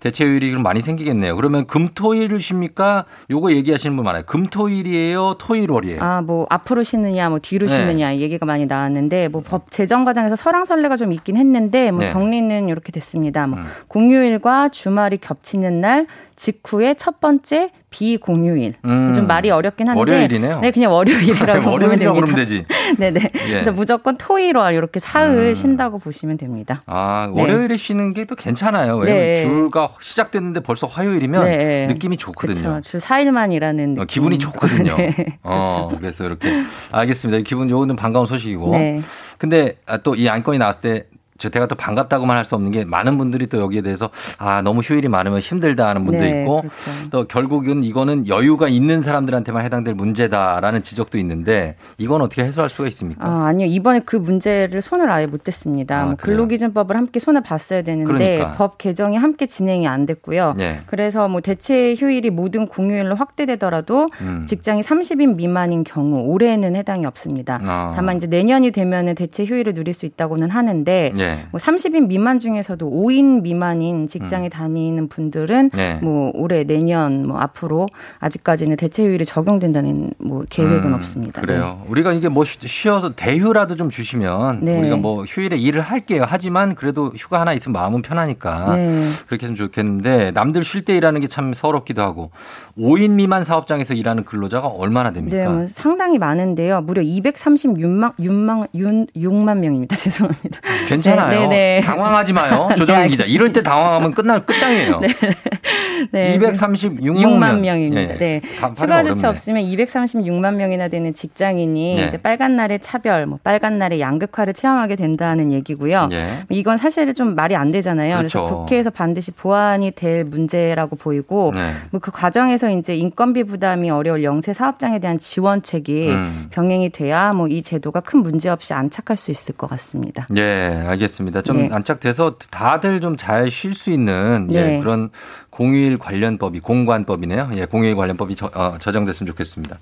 [0.00, 1.34] 대체 휴일이 그럼 많이 생기겠네요.
[1.34, 3.04] 그러면 금토일을 쉽니까?
[3.30, 4.22] 요거 얘기하시는 분 많아요.
[4.26, 6.00] 금토일이에요, 토일월이에요.
[6.00, 7.76] 아, 뭐 앞으로 쉬느냐, 뭐 뒤로 네.
[7.76, 12.06] 쉬느냐 이 얘기가 많이 나왔는데 뭐 법 제정 과정에서 설랑설레가 좀 있긴 했는데 뭐 네.
[12.06, 13.46] 정리는 이렇게 됐습니다.
[13.46, 13.64] 뭐 음.
[13.88, 16.06] 공휴일과 주말이 겹치는 날
[16.38, 18.74] 직후에 첫 번째 비공휴일.
[18.84, 19.12] 음.
[19.12, 20.60] 좀 말이 어렵긴 한데 월요일이네요.
[20.60, 22.12] 네, 그냥 월요일이라고 보면 월요일이라고 됩니다.
[22.14, 22.64] 그러면 되지.
[22.98, 23.20] 네 네.
[23.48, 23.50] 예.
[23.50, 25.54] 그래서 무조건 토일월 이렇게 사흘 음.
[25.54, 26.82] 쉰다고 보시면 됩니다.
[26.86, 27.40] 아, 네.
[27.42, 28.96] 월요일에 쉬는 게 또 괜찮아요.
[28.98, 29.42] 왜냐면 네.
[29.42, 31.86] 주가 시작됐는데 벌써 화요일이면 네.
[31.88, 32.60] 느낌이 좋거든요.
[32.68, 32.88] 그렇죠.
[32.88, 34.02] 주 4일만 일하는 느낌.
[34.02, 34.94] 어, 기분이 좋거든요.
[34.98, 35.38] 네.
[35.42, 36.52] 어, 그래서 이렇게
[36.92, 37.42] 알겠습니다.
[37.42, 38.72] 기분 요거는 반가운 소식이고.
[38.76, 39.02] 네.
[39.38, 41.04] 근데 또 이 안건이 나왔을 때저
[41.38, 44.08] 제가 또 반갑다고만 할 수 없는 게 많은 분들이 또 여기에 대해서
[44.38, 47.10] 아 너무 휴일이 많으면 힘들다 하는 분도 네, 있고 그렇죠.
[47.10, 53.26] 또 결국은 이거는 여유가 있는 사람들한테만 해당될 문제다라는 지적도 있는데 이건 어떻게 해소할 수가 있습니까?
[53.26, 53.66] 아, 아니요.
[53.66, 56.00] 이번에 그 문제를 손을 아예 못 댔습니다.
[56.00, 56.14] 아, 뭐?
[56.16, 58.52] 근로기준법을 함께 손을 봤어야 되는데 그러니까.
[58.54, 60.54] 법 개정이 함께 진행이 안 됐고요.
[60.56, 60.78] 네.
[60.86, 64.46] 그래서 뭐 대체 휴일이 모든 공휴일로 확대되더라도 음.
[64.48, 67.60] 직장이 30인 미만인 경우 올해는 해당이 없습니다.
[67.62, 67.92] 아.
[67.94, 71.27] 다만 이제 내년이 되면은 대체 휴일을 누릴 수 있다고는 하는데 예.
[71.28, 71.46] 예.
[71.50, 75.76] 뭐 30인 미만 중에서도 5인 미만인 직장에 다니는 분들은 음.
[75.76, 75.98] 네.
[76.02, 77.86] 뭐 올해 내년 뭐 앞으로
[78.20, 81.40] 아직까지는 대체 휴일이 적용된다는 뭐 계획은 음, 없습니다.
[81.40, 81.82] 그래요.
[81.88, 84.78] 우리가 이게 뭐 쉬- 쉬어서 대휴라도 좀 주시면 네.
[84.80, 86.24] 우리가 뭐 휴일에 일을 할게요.
[86.26, 89.08] 하지만 그래도 휴가 하나 있으면 마음은 편하니까 네.
[89.26, 92.30] 그렇게 했으면 좋겠는데 남들 쉴 때 일하는 게 참 서럽기도 하고
[92.78, 95.36] 5인 미만 사업장에서 일하는 근로자가 얼마나 됩니까?
[95.36, 96.80] 네, 뭐 상당히 많은데요.
[96.80, 98.66] 무려 236만 6만
[99.14, 99.94] 6만 명입니다.
[99.96, 100.60] 죄송합니다.
[100.88, 101.17] 괜찮아요.
[101.26, 101.80] 네, 네, 네.
[101.80, 102.66] 당황하지 마요.
[102.70, 103.24] 네, 조정인 기자.
[103.24, 105.00] 이럴 때 당황하면 끝날 끝장이에요.
[106.12, 107.60] 네, 236만 6만 명.
[107.60, 108.14] 명입니다.
[108.14, 108.18] 예.
[108.18, 108.40] 네.
[108.60, 109.26] 다- 추가 조치.
[109.26, 112.06] 없으면 236만 명이나 되는 직장인이 네.
[112.06, 116.08] 이제 빨간 날의 차별, 뭐 빨간 날의 양극화를 체험하게 된다는 얘기고요.
[116.12, 116.44] 예.
[116.50, 118.16] 이건 사실 좀 말이 안 되잖아요.
[118.18, 118.56] 그래서 그렇죠.
[118.60, 121.72] 국회에서 반드시 보완이 될 문제라고 보이고 네.
[121.90, 126.46] 뭐그 과정에서 이제 인건비 부담이 어려울 영세 사업장에 대한 지원책이 음.
[126.50, 130.28] 병행이 돼야 뭐 이 제도가 큰 문제 없이 안착할 수 있을 것 같습니다.
[130.36, 131.07] 예, 알겠습니다.
[131.42, 131.68] 좀 네.
[131.72, 134.78] 안착돼서 다들 좀 잘 쉴 수 있는 예, 네.
[134.80, 135.10] 그런
[135.50, 137.50] 공휴일 관련법이 공관법이네요.
[137.54, 139.76] 예, 공휴일 관련법이 저, 어, 저정됐으면 좋겠습니다.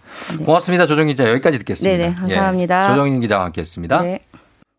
[0.45, 0.87] 고맙습니다.
[0.87, 1.97] 조정 기자 여기까지 듣겠습니다.
[1.99, 2.85] 네네, 감사합니다.
[2.85, 4.01] 예, 조정인 기자와 함께했습니다.
[4.03, 4.21] 네.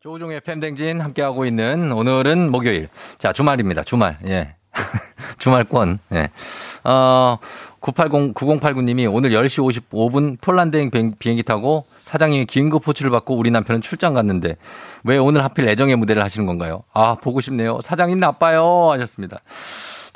[0.01, 2.87] 조우종의 팬댕진 함께하고 있는 오늘은 목요일.
[3.17, 3.83] 자, 주말입니다.
[3.83, 4.17] 주말.
[4.27, 4.55] 예.
[5.39, 5.99] 주말권.
[6.13, 6.29] 예.
[6.83, 7.37] 어,
[7.79, 13.81] 980, 9089님이 오늘 10시 55분 폴란드행 비행- 비행기 타고 사장님이 긴급 호출을 받고 우리 남편은
[13.81, 14.55] 출장 갔는데
[15.03, 16.83] 왜 오늘 하필 애정의 무대를 하시는 건가요?
[16.93, 17.79] 아, 보고 싶네요.
[17.81, 18.91] 사장님 나빠요.
[18.91, 19.39] 하셨습니다.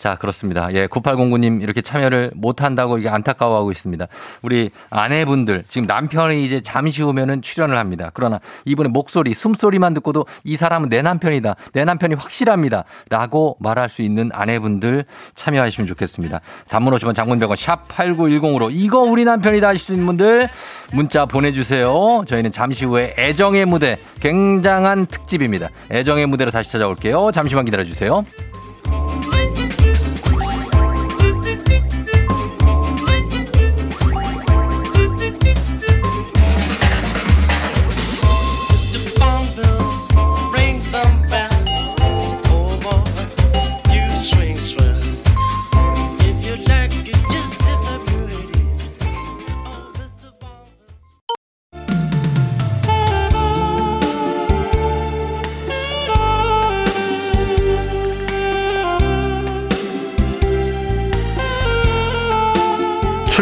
[0.02, 0.74] 자, 그렇습니다.
[0.74, 4.08] 예, 9809님 이렇게 참여를 못 한다고 이게 안타까워하고 있습니다.
[4.42, 8.10] 우리 아내분들, 지금 남편이 이제 잠시 후면은 출연을 합니다.
[8.16, 11.56] 그러나 이분의 목소리, 숨소리만 듣고도 이 사람은 내 남편이다.
[11.74, 12.86] 내 남편이 확실합니다.
[13.12, 16.42] 라고 말할 수 있는 아내분들 참여하시면 좋겠습니다.
[16.68, 20.50] 단문 50원 장문 100원 샵 8910으로 이거 우리 남편이다 하시는 분들
[20.94, 22.24] 문자 보내주세요.
[22.26, 25.70] 저희는 잠시 후에 애정의 무대 굉장한 특집입니다.
[25.92, 27.32] 애정의 무대로 다시 찾아올게요.
[27.32, 28.24] 잠시만 기다려주세요.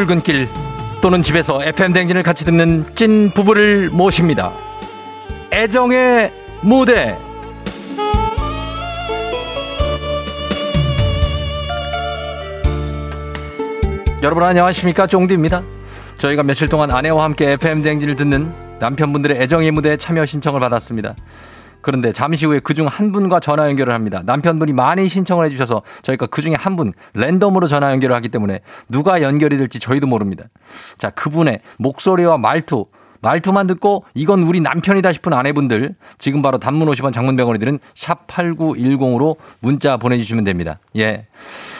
[0.09, 0.49] 출근길
[1.01, 4.51] 또는 집에서 FM 댕진을 같이 듣는 찐 부부를 모십니다.
[5.53, 6.31] 애정의
[6.61, 7.15] 무대.
[14.23, 15.61] 여러분 안녕하십니까 쫑디입니다.
[16.17, 21.15] 저희가 며칠 동안 아내와 함께 FM 댕진을 듣는 남편분들의 애정의 무대에 참여 신청을 받았습니다.
[21.81, 24.21] 그런데 잠시 후에 그 중 한 분과 전화 연결을 합니다.
[24.25, 29.21] 남편분이 많이 신청을 해주셔서 저희가 그 중에 한 분 랜덤으로 전화 연결을 하기 때문에 누가
[29.21, 30.45] 연결이 될지 저희도 모릅니다.
[30.97, 32.85] 자, 그분의 목소리와 말투,
[33.21, 39.35] 말투만 듣고 이건 우리 남편이다 싶은 아내분들 지금 바로 단문 50원 장문 100원이들은 샵 8910으로
[39.59, 40.79] 문자 보내주시면 됩니다.
[40.95, 41.27] 예.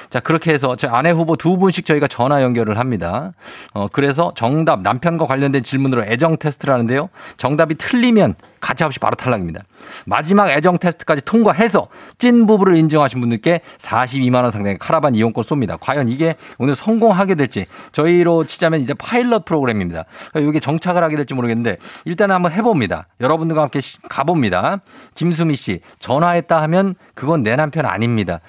[0.10, 3.32] 자, 그렇게 해서 저 아내 후보 두 분씩 저희가 전화 연결을 합니다.
[3.74, 7.10] 어, 그래서 정답, 남편과 관련된 질문으로 애정 테스트를 하는데요.
[7.38, 9.62] 정답이 틀리면 가차없이 바로 탈락입니다.
[10.06, 11.88] 마지막 애정 테스트까지 통과해서
[12.18, 15.78] 찐 부부를 인정하신 분들께 42만원 상당의 카라반 이용권 쏩니다.
[15.80, 20.06] 과연 이게 오늘 성공하게 될지 저희로 치자면 이제 파일럿 프로그램입니다.
[20.32, 23.08] 그러니까 이게 정착을 하게 될지 모르겠는데 일단은 한번 해봅니다.
[23.22, 24.78] 여러분들과 함께 시- 가봅니다.
[25.16, 28.40] 김수미 씨, 전화했다 하면 그건 내 남편 아닙니다.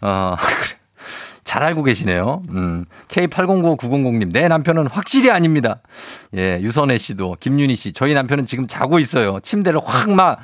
[0.00, 0.36] 어,
[1.48, 2.42] 잘 알고 계시네요.
[2.52, 5.80] 음, K809900님, 내 남편은 확실히 아닙니다.
[6.36, 9.40] 예, 유선혜 씨도, 김윤희 씨, 저희 남편은 지금 자고 있어요.
[9.40, 10.40] 침대를 확 막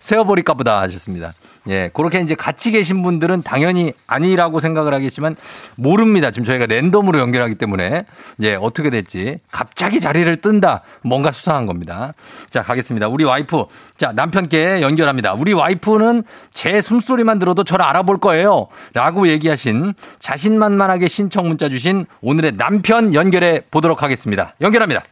[0.00, 1.32] 세워버릴까 보다 하셨습니다.
[1.68, 5.36] 예, 그렇게 이제 같이 계신 분들은 당연히 아니라고 생각을 하겠지만
[5.76, 6.30] 모릅니다.
[6.30, 8.04] 지금 저희가 랜덤으로 연결하기 때문에
[8.42, 10.82] 예, 어떻게 될지 갑자기 자리를 뜬다.
[11.02, 12.14] 뭔가 수상한 겁니다.
[12.50, 13.08] 자, 가겠습니다.
[13.08, 13.66] 우리 와이프.
[13.96, 15.34] 자, 남편께 연결합니다.
[15.34, 18.68] 우리 와이프는 제 숨소리만 들어도 저를 알아볼 거예요.
[18.94, 24.54] 라고 얘기하신 자신만만하게 신청 문자 주신 오늘의 남편 연결해 보도록 하겠습니다.
[24.60, 25.04] 연결합니다.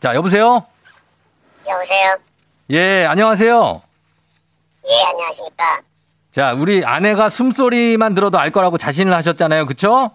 [0.00, 0.66] 자, 여보세요?
[1.66, 2.18] 여보세요?
[2.70, 3.93] 예, 안녕하세요.
[4.94, 5.82] 예, 안녕하십니까?
[6.30, 9.66] 자, 우리 아내가 숨소리만 들어도 알 거라고 자신을 하셨잖아요.
[9.66, 10.10] 그쵸?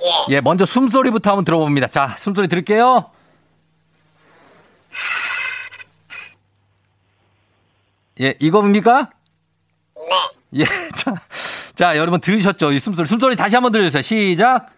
[0.00, 0.34] 예.
[0.34, 1.88] 예, 먼저 숨소리부터 한번 들어봅니다.
[1.88, 3.10] 자, 숨소리 들을게요.
[8.20, 9.10] 예, 이겁니까?
[9.96, 10.60] 네.
[10.60, 10.64] 예,
[10.94, 11.14] 자,
[11.74, 12.72] 자, 여러분 들으셨죠?
[12.72, 13.06] 이 숨소리.
[13.06, 14.02] 숨소리 다시 한번 들려주세요.
[14.02, 14.70] 시작.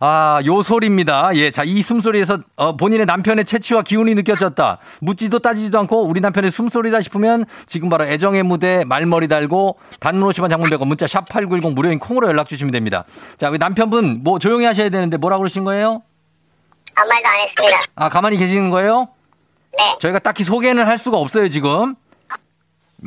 [0.00, 1.34] 아, 요 소리입니다.
[1.36, 4.78] 예, 자, 이 숨소리에서 어, 본인의 남편의 채취와 기운이 느껴졌다.
[5.00, 10.50] 묻지도 따지지도 않고 우리 남편의 숨소리다 싶으면 지금 바로 애정의 무대 말머리 달고 단문 50원
[10.50, 13.04] 장문 100원 문자 샵 8910 무료인 콩으로 연락 주시면 됩니다.
[13.38, 16.02] 자, 우리 남편분 뭐 조용히 하셔야 되는데 뭐라고 그러신 거예요?
[16.94, 17.76] 아무 말도 안 했습니다.
[17.94, 19.08] 아, 가만히 계시는 거예요?
[19.76, 19.96] 네.
[20.00, 21.94] 저희가 딱히 소개는 할 수가 없어요, 지금.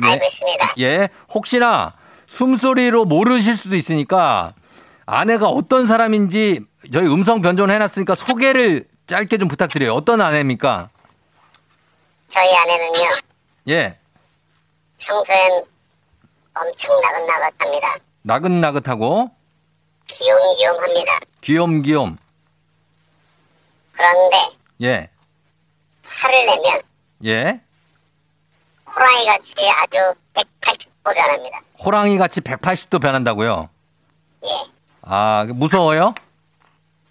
[0.02, 0.08] 예.
[0.08, 0.74] 알고 있습니다.
[0.78, 1.08] 예.
[1.34, 1.94] 혹시나
[2.28, 4.54] 숨소리로 모르실 수도 있으니까
[5.06, 6.60] 아내가 어떤 사람인지
[6.92, 9.92] 저희 음성 변조는 해놨으니까 소개를 짧게 좀 부탁드려요.
[9.94, 10.88] 어떤 아내입니까?
[12.28, 13.08] 저희 아내는요,
[13.68, 13.98] 예.
[14.98, 15.64] 평소엔
[16.54, 17.96] 엄청 나긋나긋합니다.
[18.22, 19.30] 나긋나긋하고
[20.06, 21.18] 귀염귀염합니다.
[21.40, 22.16] 귀염귀염.
[23.92, 24.50] 그런데
[24.82, 25.10] 예.
[26.04, 26.82] 화를 내면
[27.24, 27.60] 예.
[28.86, 31.60] 호랑이 같이 아주 180도 변합니다.
[31.84, 33.68] 호랑이 같이 180도 변한다고요?
[34.44, 34.48] 예.
[35.12, 36.14] 아, 무서워요?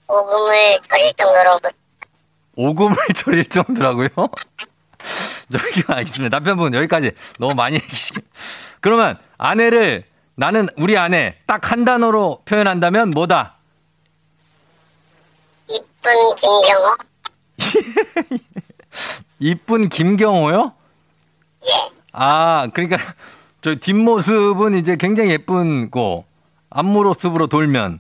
[0.08, 1.60] 오금을 저릴 정도로
[2.56, 4.08] 오금을 저릴 정도라고요?
[5.52, 6.38] 저기 알겠습니다.
[6.38, 8.14] 남편분 여기까지 너무 많이 얘기시.
[8.80, 13.58] 그러면 아내를 나는 우리 아내 딱 한 단어로 표현한다면 뭐다?
[15.68, 16.95] 이쁜 김경호,
[19.39, 20.74] 이쁜 김경호요?
[21.66, 21.91] 예.
[22.14, 22.97] 아, 그러니까
[23.60, 26.24] 저 뒷모습은 이제 굉장히 예쁜 고
[26.70, 27.99] 앞모습으로 돌면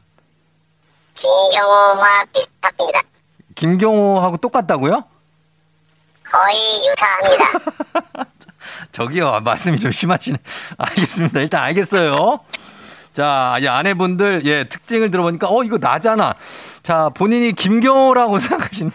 [1.15, 3.01] 김경호와 비슷합니다.
[3.55, 5.03] 김경호하고 똑같다고요?
[6.23, 8.25] 거의 유사합니다.
[8.91, 10.37] 저기요, 말씀이 좀 심하시네.
[10.77, 11.41] 알겠습니다.
[11.41, 12.39] 일단 알겠어요.
[13.13, 16.35] 자, 이 아내분들, 예, 특징을 들어보니까, 어, 이거 나잖아.
[16.83, 18.91] 자, 본인이 김경호라고 생각하시는,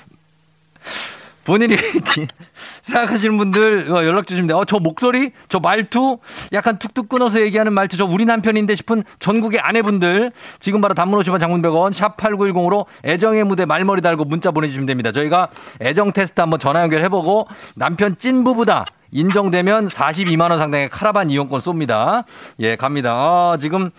[1.44, 2.26] 본인이 기-
[2.82, 4.58] 생각하시는 분들 어, 연락 주시면 돼요.
[4.58, 6.18] 어, 저 목소리, 저 말투,
[6.52, 11.38] 약간 툭툭 끊어서 얘기하는 말투, 저 우리 남편인데 싶은 전국의 아내분들, 지금 바로 단문 50원
[11.40, 15.12] 장문 100원, 샵 8910으로 애정의 무대 말머리 달고 문자 보내주시면 됩니다.
[15.12, 15.48] 저희가
[15.80, 18.86] 애정 테스트 한번 전화 연결해보고 남편 찐 부부다.
[19.12, 22.24] 인정되면 42만 원 상당의 카라반 이용권 쏩니다.
[22.58, 23.12] 예, 갑니다.
[23.12, 23.90] 아, 지금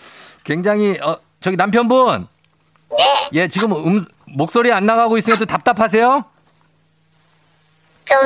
[0.44, 2.28] 굉장히, 어, 저기 남편분.
[2.98, 2.98] 네.
[3.34, 6.26] 예, 지금 음, 목소리 안 나가고 있으니까 좀 답답하세요?
[8.06, 8.18] 좀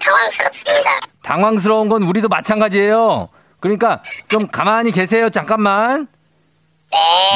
[0.00, 1.00] 당황스럽습니다.
[1.22, 3.28] 당황스러운 건 우리도 마찬가지예요.
[3.60, 5.30] 그러니까 좀 가만히 계세요.
[5.30, 6.06] 잠깐만.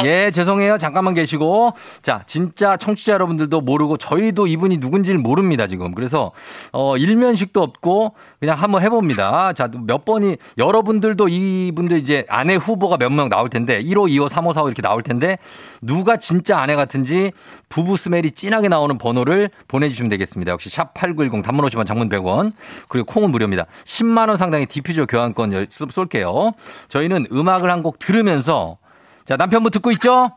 [0.05, 0.79] 예, 죄송해요.
[0.79, 1.73] 잠깐만 계시고.
[2.01, 5.93] 자, 진짜 청취자 여러분들도 모르고 저희도 이분이 누군지를 모릅니다, 지금.
[5.93, 6.31] 그래서,
[6.71, 9.53] 어, 일면식도 없고 그냥 한번 해봅니다.
[9.53, 14.53] 자, 몇 번이, 여러분들도 이분들 이제 아내 후보가 몇 명 나올 텐데, 1호, 2호, 3호,
[14.55, 15.37] 4호 이렇게 나올 텐데,
[15.81, 17.31] 누가 진짜 아내 같은지
[17.69, 20.51] 부부 smell이 진하게 나오는 번호를 보내주시면 되겠습니다.
[20.51, 22.51] 역시 샵8910 단문 50원 장문 100원.
[22.89, 23.65] 그리고 콩은 무료입니다.
[23.85, 26.53] 10만원 상당의 디퓨저 교환권 쏠게요.
[26.87, 28.77] 저희는 음악을 한 곡 들으면서
[29.25, 30.31] 자, 남편분 듣고 있죠?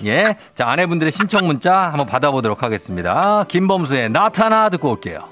[0.00, 0.08] 네.
[0.08, 0.36] 예.
[0.54, 3.44] 자, 아내분들의 신청 문자 한번 받아보도록 하겠습니다.
[3.48, 5.31] 김범수의 나타나 듣고 올게요.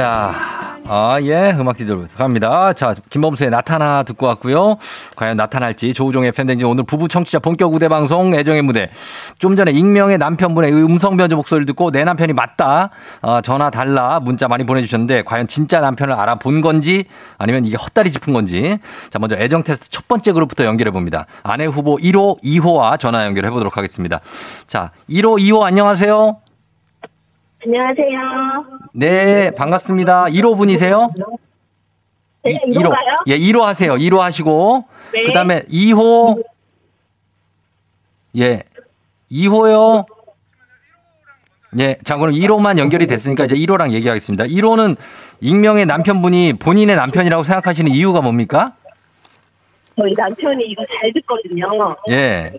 [0.00, 0.32] 자,
[0.88, 1.54] 아, 예.
[1.58, 2.72] 음악 디저로 갑니다.
[2.72, 4.78] 자, 김범수의 나타나 듣고 왔고요.
[5.14, 8.88] 과연 나타날지 조우종의 팬댕진 오늘 부부 청취자 본격 우대 방송 애정의 무대.
[9.38, 12.88] 좀 전에 익명의 남편분의 음성 변조 목소리를 듣고 내 남편이 맞다.
[13.20, 14.20] 어, 전화 달라.
[14.20, 17.04] 문자 많이 보내주셨는데 과연 진짜 남편을 알아본 건지
[17.36, 18.78] 아니면 이게 헛다리 짚은 건지.
[19.10, 21.26] 자, 먼저 애정 테스트 첫 번째 그룹부터 연결해 봅니다.
[21.42, 24.20] 아내 후보 1호, 2호와 전화 연결해 보도록 하겠습니다.
[24.66, 26.49] 자, 1호, 2호 안녕하세요.
[27.62, 28.80] 안녕하세요.
[28.94, 30.24] 네, 반갑습니다.
[30.26, 31.10] 1호 분이세요?
[32.42, 32.80] 네, 이- 이호.
[32.80, 33.18] 이호가요?
[33.26, 33.92] 예, 1호 하세요.
[33.94, 34.84] 1호 하시고.
[35.12, 35.24] 네.
[35.24, 36.42] 그 다음에 2호.
[38.38, 38.62] 예.
[39.30, 40.06] 2호요.
[41.78, 41.96] 예.
[42.02, 44.44] 자, 그럼 1호만 연결이 됐으니까 이제 1호랑 얘기하겠습니다.
[44.44, 44.96] 1호는
[45.40, 48.72] 익명의 남편분이 본인의 남편이라고 생각하시는 이유가 뭡니까?
[49.96, 51.94] 저희 남편이 이거 잘 듣거든요.
[52.08, 52.50] 예.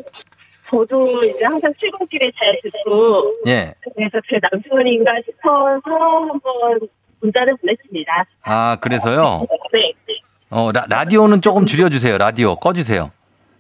[0.72, 3.74] 저도 이제 항상 출근길에 잘 듣고 예.
[3.94, 6.88] 그래서 제 남편인가 싶어서 한번
[7.20, 8.26] 문자를 보냈습니다.
[8.44, 9.46] 아, 그래서요.
[9.74, 9.94] 네.
[10.08, 10.14] 네.
[10.50, 12.18] 어, 라, 라디오는 조금 줄여주세요.
[12.18, 12.56] 라디오.
[12.56, 13.12] 꺼주세요.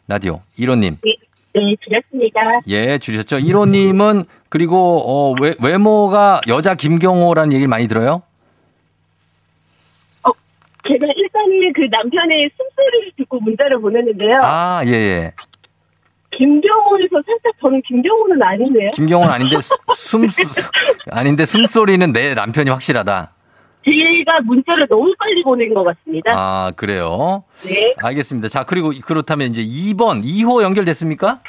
[0.08, 0.42] 라디오.
[0.58, 0.98] 1호님.
[1.04, 1.16] 네,
[1.54, 2.42] 네, 드렸습니다.
[2.70, 3.38] 예, 줄이셨죠.
[3.38, 8.24] 1호님은 그리고 어, 외, 외모가 여자 김경호라는 얘기를 많이 들어요?
[10.88, 14.40] 제가 일단은 그 남편의 숨소리를 듣고 문자를 보냈는데요.
[14.42, 15.34] 아, 예, 예.
[16.32, 18.90] 김경호에서 살짝 저는 김경호는 아닌데요.
[18.94, 20.42] 김경호는 아닌데 수- 숨, 수,
[21.12, 23.32] 아닌데 숨소리는 내 남편이 확실하다.
[23.84, 26.32] 제가 문자를 너무 빨리 보낸 것 같습니다.
[26.36, 27.44] 아, 그래요?
[27.64, 27.96] 네.
[28.02, 28.48] 알겠습니다.
[28.48, 31.40] 자, 그리고 그렇다면 이제 2번, 2호 연결됐습니까?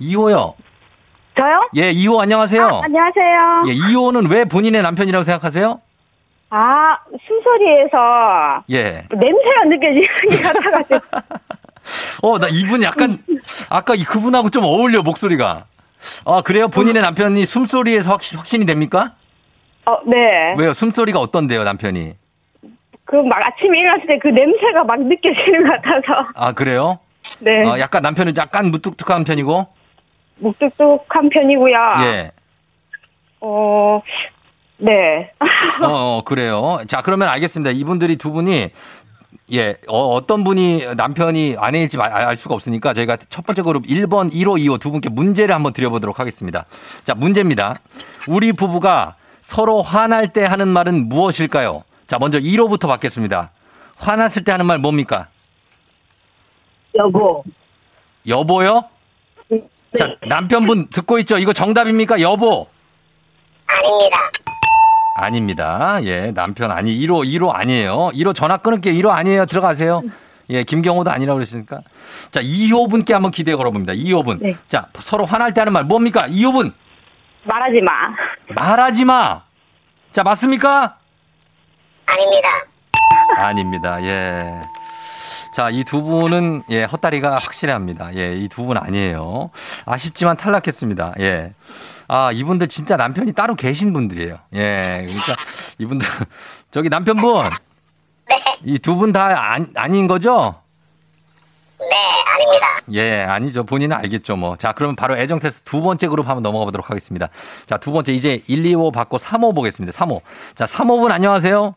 [0.00, 0.54] 2호요.
[1.36, 1.68] 저요?
[1.76, 2.62] 예, 2호 안녕하세요.
[2.64, 3.62] 아, 안녕하세요.
[3.68, 5.80] 예, 2호는 왜 본인의 남편이라고 생각하세요?
[6.50, 6.96] 아,
[7.26, 9.06] 숨소리에서 예.
[9.14, 11.00] 냄새가 느껴지는 게 같아가지고.
[12.22, 13.18] 어, 나 이분 약간,
[13.68, 15.66] 아까 이 그분하고 좀 어울려, 목소리가.
[16.24, 16.68] 아, 그래요?
[16.68, 19.14] 본인의 남편이 숨소리에서 확신, 확신이 됩니까?
[19.86, 20.54] 어, 네.
[20.58, 20.74] 왜요?
[20.74, 22.14] 숨소리가 어떤데요, 남편이?
[23.04, 26.28] 그 막 아침에 일어났을 때 그 냄새가 막 느껴지는 것 같아서.
[26.34, 26.98] 아, 그래요?
[27.40, 27.62] 네.
[27.68, 29.66] 어, 약간 남편은 약간 무뚝뚝한 편이고?
[30.38, 31.76] 묵뚝뚝한 편이고요.
[32.04, 32.32] 예.
[33.40, 34.00] 어,
[34.78, 35.30] 네.
[35.82, 35.86] 어,
[36.18, 36.78] 어, 그래요.
[36.88, 37.72] 자, 그러면 알겠습니다.
[37.72, 38.70] 이분들이 두 분이
[39.52, 44.32] 예, 어, 떤 분이 남편이 아내일지 알- 알 수가 없으니까 저희가 첫 번째 그룹 1번,
[44.32, 46.64] 1호, 2호 두 분께 문제를 한번 드려보도록 하겠습니다.
[47.04, 47.80] 자, 문제입니다.
[48.28, 51.84] 우리 부부가 서로 화날 때 하는 말은 무엇일까요?
[52.06, 53.50] 자, 먼저 1호부터 받겠습니다.
[53.96, 55.28] 화났을 때 하는 말 뭡니까?
[56.94, 57.44] 여보.
[58.26, 58.84] 여보요?
[59.96, 61.36] 자, 남편분 듣고 있죠?
[61.38, 62.20] 이거 정답입니까?
[62.20, 62.66] 여보.
[63.66, 64.16] 아닙니다.
[65.14, 65.98] 아닙니다.
[66.04, 68.08] 예, 남편 아니 1호 1호 아니에요.
[68.14, 68.94] 1호 전화 끊을게요.
[68.94, 69.46] 1호 아니에요.
[69.46, 70.02] 들어가세요.
[70.50, 71.80] 예, 김경호도 아니라고 그랬으니까.
[72.30, 73.92] 자, 2호 분께 한번 기대 걸어 봅니다.
[73.92, 74.38] 2호 분.
[74.40, 74.54] 네.
[74.68, 76.26] 자, 서로 화날 때 하는 말 뭡니까?
[76.28, 76.72] 2호 분.
[77.44, 77.92] 말하지 마.
[78.54, 79.42] 말하지 마.
[80.12, 80.96] 자, 맞습니까?
[82.06, 82.48] 아닙니다.
[83.36, 84.02] 아닙니다.
[84.02, 84.60] 예.
[85.54, 88.14] 자, 이 두 분은 예, 헛다리가 확실합니다.
[88.16, 89.50] 예, 이 두 분 아니에요.
[89.86, 91.14] 아쉽지만 탈락했습니다.
[91.20, 91.52] 예.
[92.14, 94.36] 아, 이분들 진짜 남편이 따로 계신 분들이에요.
[94.54, 95.02] 예.
[95.06, 95.36] 그러니까
[95.78, 96.06] 이분들
[96.70, 97.48] 저기 남편분
[98.64, 100.56] 이두 분 다 아닌 거죠?
[101.78, 101.96] 네,
[102.26, 102.66] 아닙니다.
[102.92, 103.64] 예, 아니죠.
[103.64, 104.56] 본인은 알겠죠, 뭐.
[104.56, 107.28] 자, 그러면 바로 애정 테스트 두 번째 그룹 한번 넘어가 보도록 하겠습니다.
[107.66, 109.96] 자, 두 번째 이제 1, 2, 5 받고 3호 보겠습니다.
[109.98, 110.20] 3호.
[110.54, 111.74] 자, 3호분 안녕하세요.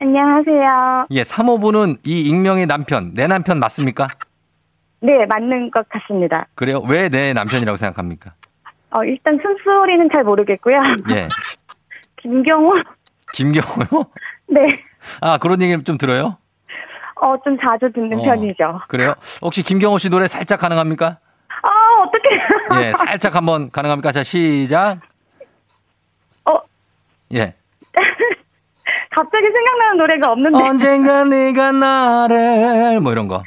[0.00, 1.06] 안녕하세요.
[1.12, 4.08] 예, 3호분은 이 익명의 남편, 내 남편 맞습니까?
[5.00, 6.46] 네, 맞는 것 같습니다.
[6.54, 6.80] 그래요?
[6.86, 8.34] 왜 내 남편이라고 생각합니까?
[8.92, 10.76] 어, 일단 숨소리는 잘 모르겠고요.
[11.10, 11.28] 예.
[12.20, 12.74] 김경호?
[13.32, 14.04] 김경호요?
[14.48, 14.84] 네.
[15.20, 16.36] 아, 그런 얘기를 좀 들어요?
[17.16, 18.80] 어, 좀 자주 듣는 어, 편이죠.
[18.88, 19.14] 그래요?
[19.40, 21.18] 혹시 김경호 씨 노래 살짝 가능합니까?
[21.62, 21.68] 아,
[22.02, 22.84] 어떡해.
[22.88, 24.12] 예, 살짝 한번 가능합니까?
[24.12, 24.98] 자, 시작.
[26.44, 26.58] 어,
[27.34, 27.54] 예.
[29.10, 30.56] 갑자기 생각나는 노래가 없는데.
[30.58, 33.42] 언젠가 네가 나를 뭐 이런 거.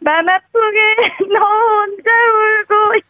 [0.00, 0.96] 난 아프게
[1.32, 3.00] 너 혼자 울고.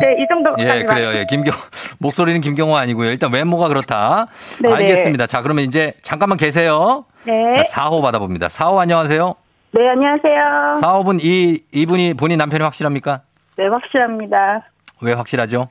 [0.00, 0.50] 있- 네, 이 정도.
[0.58, 1.10] 예, 그래요.
[1.14, 1.54] 예, 김경
[1.98, 3.10] 목소리는 김경호 아니고요.
[3.10, 4.26] 일단 외모가 그렇다.
[4.62, 4.74] 네네.
[4.74, 5.26] 알겠습니다.
[5.26, 7.04] 자, 그러면 이제 잠깐만 계세요.
[7.24, 7.52] 네.
[7.52, 8.48] 자, 4호 받아봅니다.
[8.48, 9.34] 4호 안녕하세요.
[9.72, 10.72] 네, 안녕하세요.
[10.82, 13.20] 4호분 이 이분이 본인 남편이 확실합니까?
[13.56, 14.62] 네, 확실합니다.
[15.02, 15.68] 왜 확실하죠?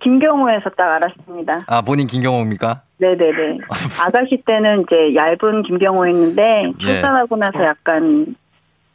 [0.00, 1.58] 김경호에서 딱 알았습니다.
[1.66, 2.82] 아, 본인 김경호입니까?
[2.98, 3.58] 네네네.
[4.00, 6.84] 아가씨 때는 이제 얇은 김경호였는데, 예.
[6.86, 8.34] 출산하고 나서 약간,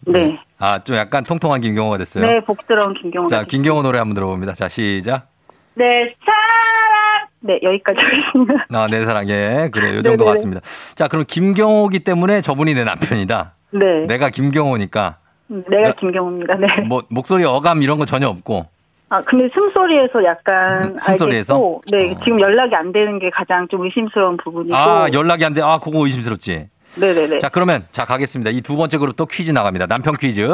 [0.07, 0.39] 네.
[0.59, 2.25] 아, 좀 약간 통통한 김경호가 됐어요.
[2.25, 3.27] 네, 복스러운 김경호.
[3.27, 4.53] 자, 김경호 노래 한번 들어봅니다.
[4.53, 5.27] 자, 시작.
[5.75, 7.27] 네, 사랑!
[7.41, 8.65] 네, 여기까지 하겠습니다.
[8.73, 9.69] 아, 내 사랑에.
[9.71, 10.25] 그래, 요 정도 네네네.
[10.31, 10.61] 같습니다.
[10.95, 13.53] 자, 그럼 김경호기 때문에 저분이 내 남편이다.
[13.71, 14.05] 네.
[14.07, 15.17] 내가 김경호니까.
[15.47, 16.55] 내가 김경호입니다.
[16.55, 16.67] 네.
[16.87, 18.65] 뭐, 목소리 어감 이런 거 전혀 없고.
[19.09, 21.53] 아, 근데 숨소리에서 약간 음, 숨소리에서?
[21.53, 24.75] 알겠고, 네, 지금 연락이 안 되는 게 가장 좀 의심스러운 부분이고.
[24.75, 25.61] 아, 연락이 안 돼.
[25.61, 26.67] 아, 그거 의심스럽지.
[26.99, 27.39] 네네네.
[27.39, 28.51] 자, 그러면 자, 가겠습니다.
[28.51, 29.85] 이 두 번째 그룹 또 퀴즈 나갑니다.
[29.87, 30.47] 남편 퀴즈.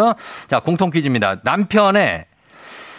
[0.47, 1.37] 자, 공통 퀴즈입니다.
[1.43, 2.25] 남편의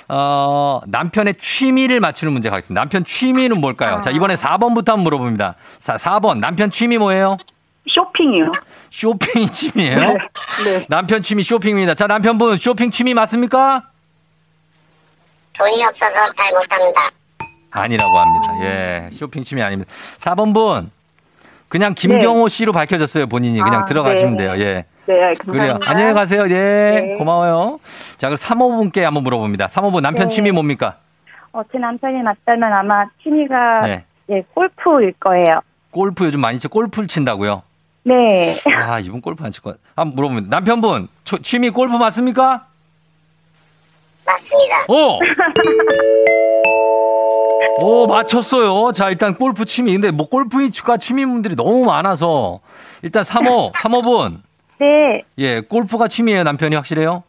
[0.09, 2.80] 어, 남편의 취미를 맞추는 문제 가겠습니다.
[2.80, 4.01] 남편 취미는 뭘까요?
[4.03, 5.55] 자, 이번에 4번부터 한번 물어봅니다.
[5.78, 6.38] 4, 4번.
[6.38, 7.36] 남편 취미 뭐예요?
[7.88, 8.51] 쇼핑이요.
[8.90, 9.99] 쇼핑이 취미예요?
[10.01, 10.14] 네.
[10.64, 10.86] 네.
[10.88, 11.95] 남편 취미 쇼핑입니다.
[11.95, 13.82] 자, 남편분 쇼핑 취미 맞습니까?
[15.59, 17.11] 돈이 없어서 잘 못합니다.
[17.70, 18.53] 아니라고 합니다.
[18.62, 19.90] 예, 쇼핑 취미 아닙니다.
[20.20, 20.90] 4번 분.
[21.75, 23.59] 그냥 김경호 씨로 밝혀졌어요, 본인이.
[23.61, 24.45] 그냥 아, 들어가시면 네.
[24.45, 24.85] 돼요, 예.
[25.07, 25.53] 네, 감사합니다.
[25.53, 25.79] 그래요.
[25.83, 26.45] 안녕히 가세요.
[26.45, 27.01] 예.
[27.01, 27.14] 네.
[27.18, 27.81] 고마워요.
[28.16, 29.66] 자, 그럼 3호분께 한번 물어봅니다.
[29.66, 30.35] 3호분 남편 네.
[30.37, 30.99] 취미 뭡니까?
[31.53, 34.05] 어, 제 남편이 맞다면 아마 취미가 네.
[34.31, 35.62] 예, 골프일 거예요.
[35.91, 37.62] 골프 요즘 많이 치, 골프를 친다고요?
[38.05, 38.55] 네.
[38.77, 39.77] 아, 이분 골프 안 칠 것.
[39.97, 42.66] 한번 물어보면 남편분 초- 취미 골프 맞습니까?
[44.25, 44.85] 맞습니다.
[44.91, 45.18] 오!
[47.78, 48.92] 오, 맞췄어요.
[48.92, 49.92] 자, 일단 골프 취미.
[49.92, 52.60] 근데 뭐 골프가 취미분들이 너무 많아서
[53.02, 54.40] 일단 3호, 3호분.
[54.80, 55.22] 네.
[55.38, 56.42] 예, 골프가 취미예요.
[56.44, 57.22] 남편이 확실해요?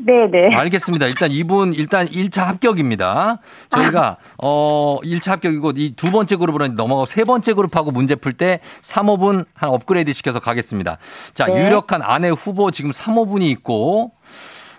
[0.00, 0.54] 네, 네.
[0.54, 1.06] 알겠습니다.
[1.06, 3.38] 일단 이분 일단 1차 합격입니다.
[3.70, 8.60] 저희가 어 1차 합격이고 이 두 번째 그룹으로 넘어가고 세 번째 그룹하고 문제 풀 때
[8.82, 10.98] 3호분 한 업그레이드 시켜서 가겠습니다.
[11.34, 11.66] 자, 네.
[11.66, 14.12] 유력한 아내 후보 지금 3호분이 있고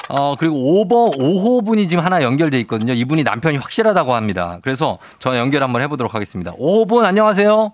[0.09, 2.93] 어 그리고 5번 5호분이 지금 하나 연결돼 있거든요.
[2.93, 4.57] 이분이 남편이 확실하다고 합니다.
[4.63, 6.51] 그래서 저 연결 한번 해 보도록 하겠습니다.
[6.53, 7.71] 5호분 안녕하세요.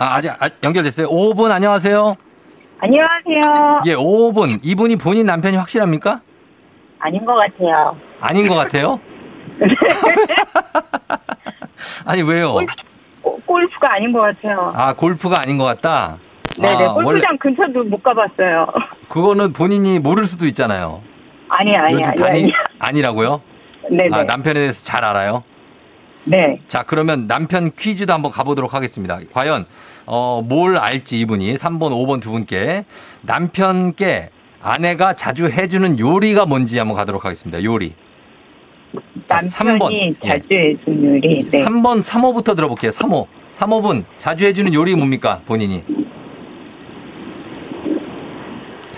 [0.00, 1.08] 아, 아직 아, 연결됐어요.
[1.08, 2.14] 5호분 안녕하세요.
[2.80, 3.80] 안녕하세요.
[3.86, 6.20] 예, 5호분 이분이 본인 남편이 확실합니까?
[7.00, 7.96] 아닌 것 같아요.
[8.20, 9.00] 아닌 것 같아요?
[12.04, 12.52] 아니 왜요?
[12.52, 12.66] 골-
[13.46, 14.72] 골프가 아닌 것 같아요.
[14.74, 16.18] 아 골프가 아닌 것 같다.
[16.60, 18.66] 네네, 아, 원래 골프장 근처도 못 가봤어요.
[19.08, 21.02] 그거는 본인이 모를 수도 있잖아요.
[21.48, 22.22] 아니, 아니, 아니.
[22.24, 22.52] 아니.
[22.78, 23.40] 아니라고요?
[23.90, 24.08] 네네.
[24.12, 25.44] 아, 남편에 대해서 잘 알아요?
[26.24, 26.60] 네.
[26.68, 29.18] 자 그러면 남편 퀴즈도 한번 가보도록 하겠습니다.
[29.32, 29.64] 과연
[30.04, 32.84] 어, 뭘 알지 이분이 3번, 5번 두 분께
[33.22, 34.30] 남편께
[34.60, 37.62] 아내가 자주 해주는 요리가 뭔지 한번 가도록 하겠습니다.
[37.62, 37.94] 요리.
[39.26, 40.28] 자, 남편이 3번.
[40.28, 41.48] 자주 해준 요리.
[41.50, 41.64] 네.
[41.64, 42.90] 3번, 3호부터 들어볼게요.
[42.90, 43.26] 3호.
[43.52, 45.40] 3호분 자주 해주는 요리 뭡니까?
[45.46, 45.82] 본인이.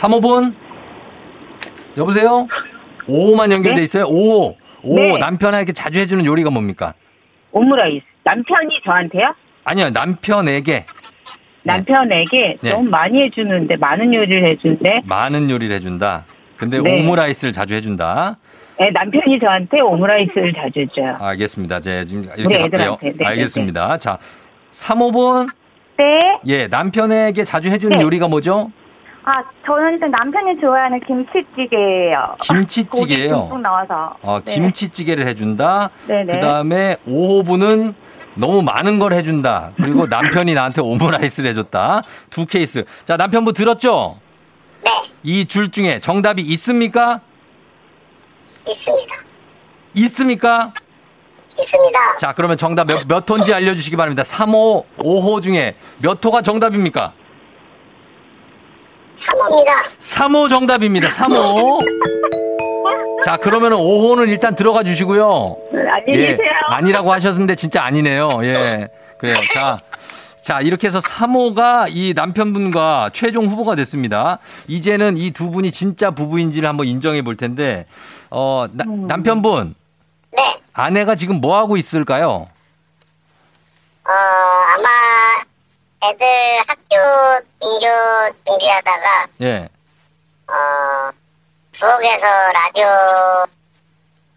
[0.00, 0.54] 3호분?
[1.98, 2.48] 여보세요?
[3.06, 3.82] 5호만 연결돼 네?
[3.82, 4.04] 있어요?
[4.04, 4.56] 5호.
[4.82, 4.94] 5호.
[4.94, 5.18] 네.
[5.18, 6.94] 남편에게 자주 해주는 요리가 뭡니까?
[7.52, 8.04] 오므라이스.
[8.24, 9.34] 남편이 저한테요?
[9.64, 10.86] 아니요, 남편에게
[11.62, 12.70] 남편에게 네.
[12.70, 16.24] 너무 많이 해주는데, 많은 요리를 해주는데, 많은 요리를 해준다.
[16.56, 17.02] 근데 네.
[17.02, 18.38] 오므라이스를 자주 해준다.
[18.78, 21.16] 네, 남편이 저한테 오므라이스를 자주 해줘요.
[21.20, 21.80] 알겠습니다.
[21.80, 22.96] 제 지금 이렇게 할게요.
[22.96, 23.12] 애들한테.
[23.18, 23.98] 네, 알겠습니다.
[23.98, 24.18] 자,
[24.72, 25.50] 3호분.
[25.98, 26.38] 네.
[26.46, 28.02] 예, 남편에게 자주 해주는 네.
[28.02, 28.70] 요리가 뭐죠?
[29.24, 32.36] 아, 저는 일단 남편이 좋아하는 김치찌개예요.
[32.42, 33.30] 김치찌개예요.
[33.30, 34.16] 고기 듬뿍 넣어서.
[34.22, 34.54] 어, 네.
[34.54, 35.90] 김치찌개를 해준다.
[36.06, 36.32] 네네.
[36.32, 37.94] 그 다음에 5호분은
[38.34, 39.72] 너무 많은 걸 해준다.
[39.76, 42.02] 그리고 남편이 나한테 오므라이스를 해줬다.
[42.30, 42.84] 두 케이스.
[43.04, 44.18] 자, 남편분 들었죠?
[44.82, 44.90] 네.
[45.22, 47.20] 이 줄 중에 정답이 있습니까?
[48.66, 49.14] 있습니다.
[49.96, 50.72] 있습니까?
[51.58, 52.16] 있습니다.
[52.18, 54.22] 자, 그러면 정답 몇, 몇 호인지 알려주시기 바랍니다.
[54.22, 57.12] 3호, 5호 중에 몇 호가 정답입니까?
[59.26, 59.98] 3호입니다.
[59.98, 61.08] 3호 정답입니다.
[61.08, 61.78] 3호.
[63.24, 65.56] 자, 그러면 5호는 일단 들어가 주시고요.
[65.90, 66.50] 안녕히 예, 계세요.
[66.68, 68.40] 아니라고 하셨는데 진짜 아니네요.
[68.44, 68.88] 예.
[69.18, 69.36] 그래요.
[69.52, 69.80] 자.
[70.42, 74.38] 자, 이렇게 해서 3호가 이 남편분과 최종 후보가 됐습니다.
[74.68, 77.84] 이제는 이 두 분이 진짜 부부인지를 한번 인정해 볼 텐데,
[78.30, 79.74] 어, 나- 남편분.
[80.32, 80.60] 네.
[80.72, 82.46] 아내가 지금 뭐 하고 있을까요?
[84.04, 84.12] 어,
[86.02, 86.26] 애들
[86.66, 86.96] 학교
[87.60, 87.86] 등교
[88.46, 89.68] 준비하다가, 예.
[90.48, 91.10] 어,
[91.78, 92.86] 부엌에서 라디오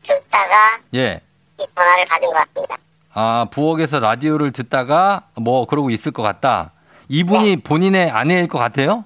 [0.05, 1.22] 듣다가 예.
[1.59, 2.78] 이 전화를 받은 것 같습니다.
[3.14, 6.72] 아, 부엌에서 라디오를 듣다가 뭐 그러고 있을 것 같다.
[7.07, 9.05] 이분이 본인의 아내일 것 같아요?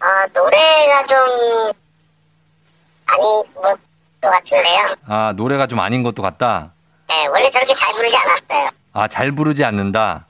[0.00, 1.72] 어, 노래가 좀
[3.06, 3.78] 아닌 것
[4.20, 4.94] 같은데요.
[5.06, 6.72] 아, 노래가 좀 아닌 것도 같다.
[7.08, 8.70] 네, 원래 저렇게 잘 부르지 않았어요.
[8.92, 10.26] 아, 잘 부르지 않는다.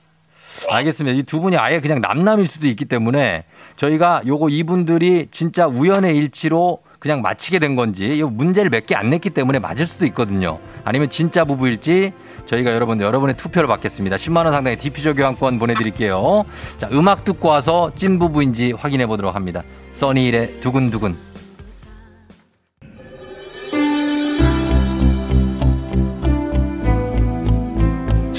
[0.69, 1.17] 알겠습니다.
[1.17, 3.43] 이 두 분이 아예 그냥 남남일 수도 있기 때문에
[3.75, 9.09] 저희가 요거 이분들이 진짜 우연의 일치로 그냥 맞히게 된 건지 이 문제를 몇 개 안
[9.09, 10.59] 냈기 때문에 맞을 수도 있거든요.
[10.83, 12.11] 아니면 진짜 부부일지
[12.45, 14.17] 저희가 여러분들 여러분의 투표를 받겠습니다.
[14.17, 16.43] 10만 원 상당의 디퓨저 교환권 보내드릴게요.
[16.77, 19.63] 자 음악 듣고 와서 찐 부부인지 확인해 보도록 합니다.
[19.93, 21.30] 써니일의 두근두근.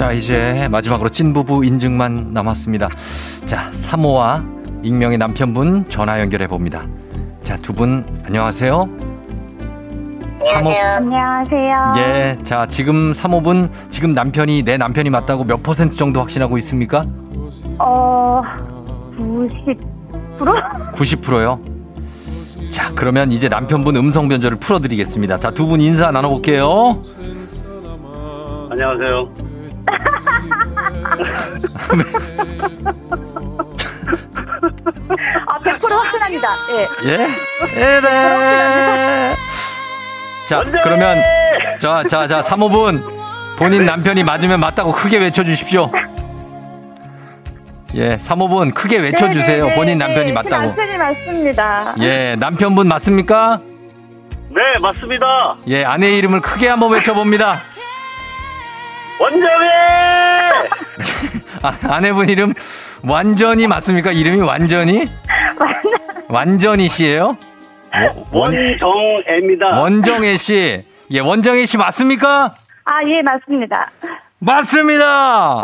[0.02, 2.88] 자, 이제 마지막으로 찐부부 인증만 남았습니다.
[3.46, 6.84] 자, 3호와 익명의 남편분 전화 연결해 봅니다.
[7.44, 8.88] 자, 두 분 안녕하세요.
[10.56, 11.92] 안녕하세요.
[11.98, 17.06] 예, 자, 지금 3호분 지금 남편이 내 남편이 맞다고 몇 퍼센트 정도 확신하고 있습니까?
[17.78, 18.42] 어,
[19.16, 20.92] 90%?
[20.94, 21.60] 90%요.
[22.70, 25.38] 자, 그러면 이제 남편분 음성 변조를 풀어 드리겠습니다.
[25.38, 27.00] 자, 두 분 인사 나눠 볼게요.
[28.68, 29.51] 안녕하세요.
[35.46, 36.48] 아, 100% 확신합니다.
[36.72, 36.88] 예.
[37.08, 37.12] 예?
[37.76, 39.34] 예, 네.
[40.46, 41.22] 자, 그러면
[41.78, 43.02] 자, 자, 자, 3호분
[43.58, 45.90] 본인 남편이 맞으면 맞다고 크게 외쳐주십시오.
[47.94, 49.64] 예, 사모분 크게 외쳐주세요.
[49.64, 50.66] 네네네, 본인 남편이 네, 맞다고.
[50.68, 51.94] 남편이 맞습니다.
[52.00, 53.60] 예, 남편분 맞습니까?
[54.48, 55.56] 네, 맞습니다.
[55.68, 57.58] 예, 아내 이름을 크게 한번 외쳐봅니다.
[59.20, 59.68] 원정혜!
[61.62, 62.54] 아, 아내분 이름
[63.02, 64.12] 완전히 맞습니까?
[64.12, 65.08] 이름이 완전히?
[66.28, 67.36] 완전히 씨예요?
[68.30, 69.78] 원정애입니다.
[69.80, 70.84] 원정혜 씨.
[71.10, 72.54] 예, 원정혜 씨 맞습니까?
[72.84, 73.90] 아, 예, 맞습니다.
[74.38, 75.62] 맞습니다.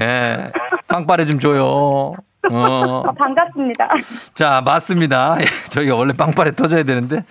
[0.00, 0.50] 예,
[0.86, 1.64] 빵빠레 좀 줘요.
[1.64, 2.14] 어.
[2.52, 3.88] 어, 반갑습니다.
[4.34, 5.36] 자, 맞습니다.
[5.40, 7.24] 예, 저희가 원래 빵빠레 터져야 되는데,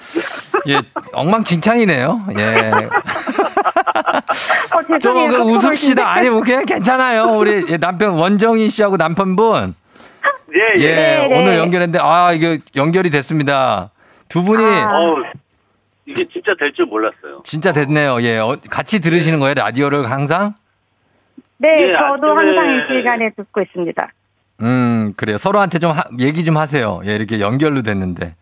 [0.68, 0.82] 예,
[1.14, 2.20] 엉망진창이네요.
[2.38, 2.72] 예.
[4.96, 5.00] 어, 죄송해요.
[5.00, 6.08] 조금 그 깜빡 웃읍시다.
[6.08, 7.38] 아니, 뭐 그냥 괜찮아요.
[7.38, 9.76] 우리 예, 남편 원정희 씨하고 남편분.
[10.56, 11.40] 예, 예, 네, 네.
[11.40, 13.92] 오늘 연결했는데, 아, 이게 연결이 됐습니다.
[14.30, 15.24] 두 분이 어우,
[16.06, 17.42] 이게 진짜 될 줄 몰랐어요.
[17.44, 18.22] 진짜 됐네요.
[18.24, 19.54] 예, 어, 같이 들으시는 거예요?
[19.56, 20.54] 라디오를 항상?
[21.58, 24.12] 네, 예, 저도 아침에- 항상 이 시간에 듣고 있습니다.
[24.62, 25.38] 음, 그래요.
[25.38, 27.02] 서로한테 좀 하- 얘기 좀 하세요.
[27.06, 28.36] 예, 이렇게 연결로 됐는데.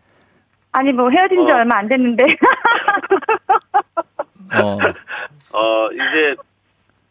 [0.72, 2.24] 아니, 뭐 헤어진 지 얼마 안 됐는데.
[4.62, 4.78] 어,
[5.52, 6.36] 어, 이제,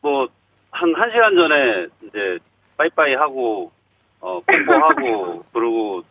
[0.01, 0.27] 뭐,
[0.71, 2.37] 한, 한 시간 전에, 이제,
[2.77, 3.71] 빠이빠이 하고,
[4.19, 6.03] 어, 뽀뽀하고, 그러고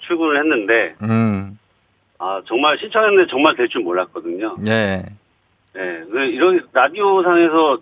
[0.00, 1.58] 출근을 했는데, 음,
[2.18, 4.56] 아, 정말 신청했는데 정말 될 줄 몰랐거든요.
[4.68, 5.02] 예.
[5.74, 7.78] 예, 그 이런 라디오상에서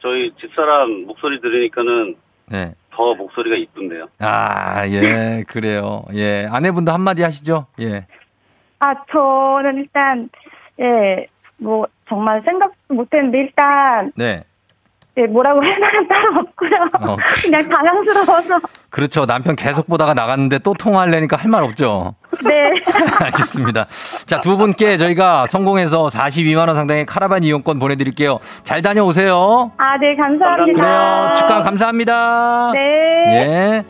[0.00, 2.14] 저희 집사람 목소리 들으니까는
[2.46, 2.74] 네.
[2.92, 4.06] 더 목소리가 이쁜데요.
[4.20, 6.04] 아, 예, 그래요.
[6.14, 6.46] 예.
[6.50, 7.66] 아내분도 한마디 하시죠?
[7.80, 8.06] 예.
[8.78, 10.28] 아, 저는 일단,
[10.80, 14.44] 예, 뭐, 정말 생각도 못했는데, 일단, 네.
[15.16, 16.70] 예, 뭐라고 할 만한 따로 없고요.
[17.00, 18.60] 어, 그냥 당황스러워서.
[18.90, 19.26] 그렇죠.
[19.26, 22.14] 남편 계속 보다가 나갔는데 또 통화하려니까 할 말 없죠.
[22.44, 22.70] 네.
[23.24, 23.86] 알겠습니다.
[24.26, 28.38] 자, 두 분께 저희가 성공해서 42만원 상당의 카라반 이용권 보내드릴게요.
[28.62, 29.72] 잘 다녀오세요.
[29.78, 30.80] 아, 네, 감사합니다.
[30.80, 31.34] 그래요.
[31.36, 32.70] 축하 감사합니다.
[32.72, 32.80] 네.
[33.32, 33.84] 예.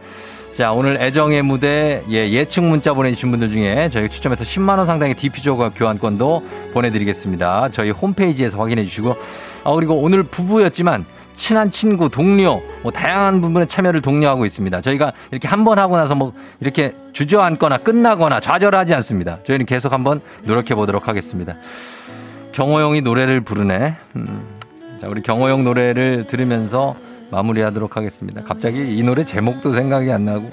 [0.52, 5.54] 자, 오늘 애정의 무대 예, 예측 문자 보내주신 분들 중에 저희 추첨해서 10만원 상당의 디퓨저
[5.74, 6.44] 교환권도
[6.74, 7.68] 보내드리겠습니다.
[7.70, 9.16] 저희 홈페이지에서 확인해 주시고,
[9.64, 11.06] 아, 그리고 오늘 부부였지만
[11.36, 14.80] 친한 친구, 동료, 뭐 다양한 부분의 참여를 독려하고 있습니다.
[14.82, 19.38] 저희가 이렇게 한 번 하고 나서 뭐 이렇게 주저앉거나 끝나거나 좌절하지 않습니다.
[19.44, 21.54] 저희는 계속 한번 노력해 보도록 하겠습니다.
[22.52, 23.94] 경호영이 노래를 부르네.
[24.16, 24.42] 음.
[25.00, 26.94] 자, 우리 경호영 노래를 들으면서
[27.30, 28.42] 마무리하도록 하겠습니다.
[28.42, 30.50] 갑자기 이 노래 제목도 생각이 안 나고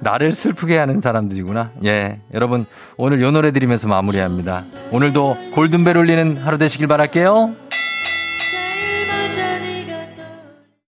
[0.00, 1.72] 나를 슬프게 하는 사람들이구나.
[1.84, 4.64] 예, 여러분 오늘 요 노래 들으면서 마무리합니다.
[4.90, 7.67] 오늘도 골든벨 울리는 하루 되시길 바랄게요.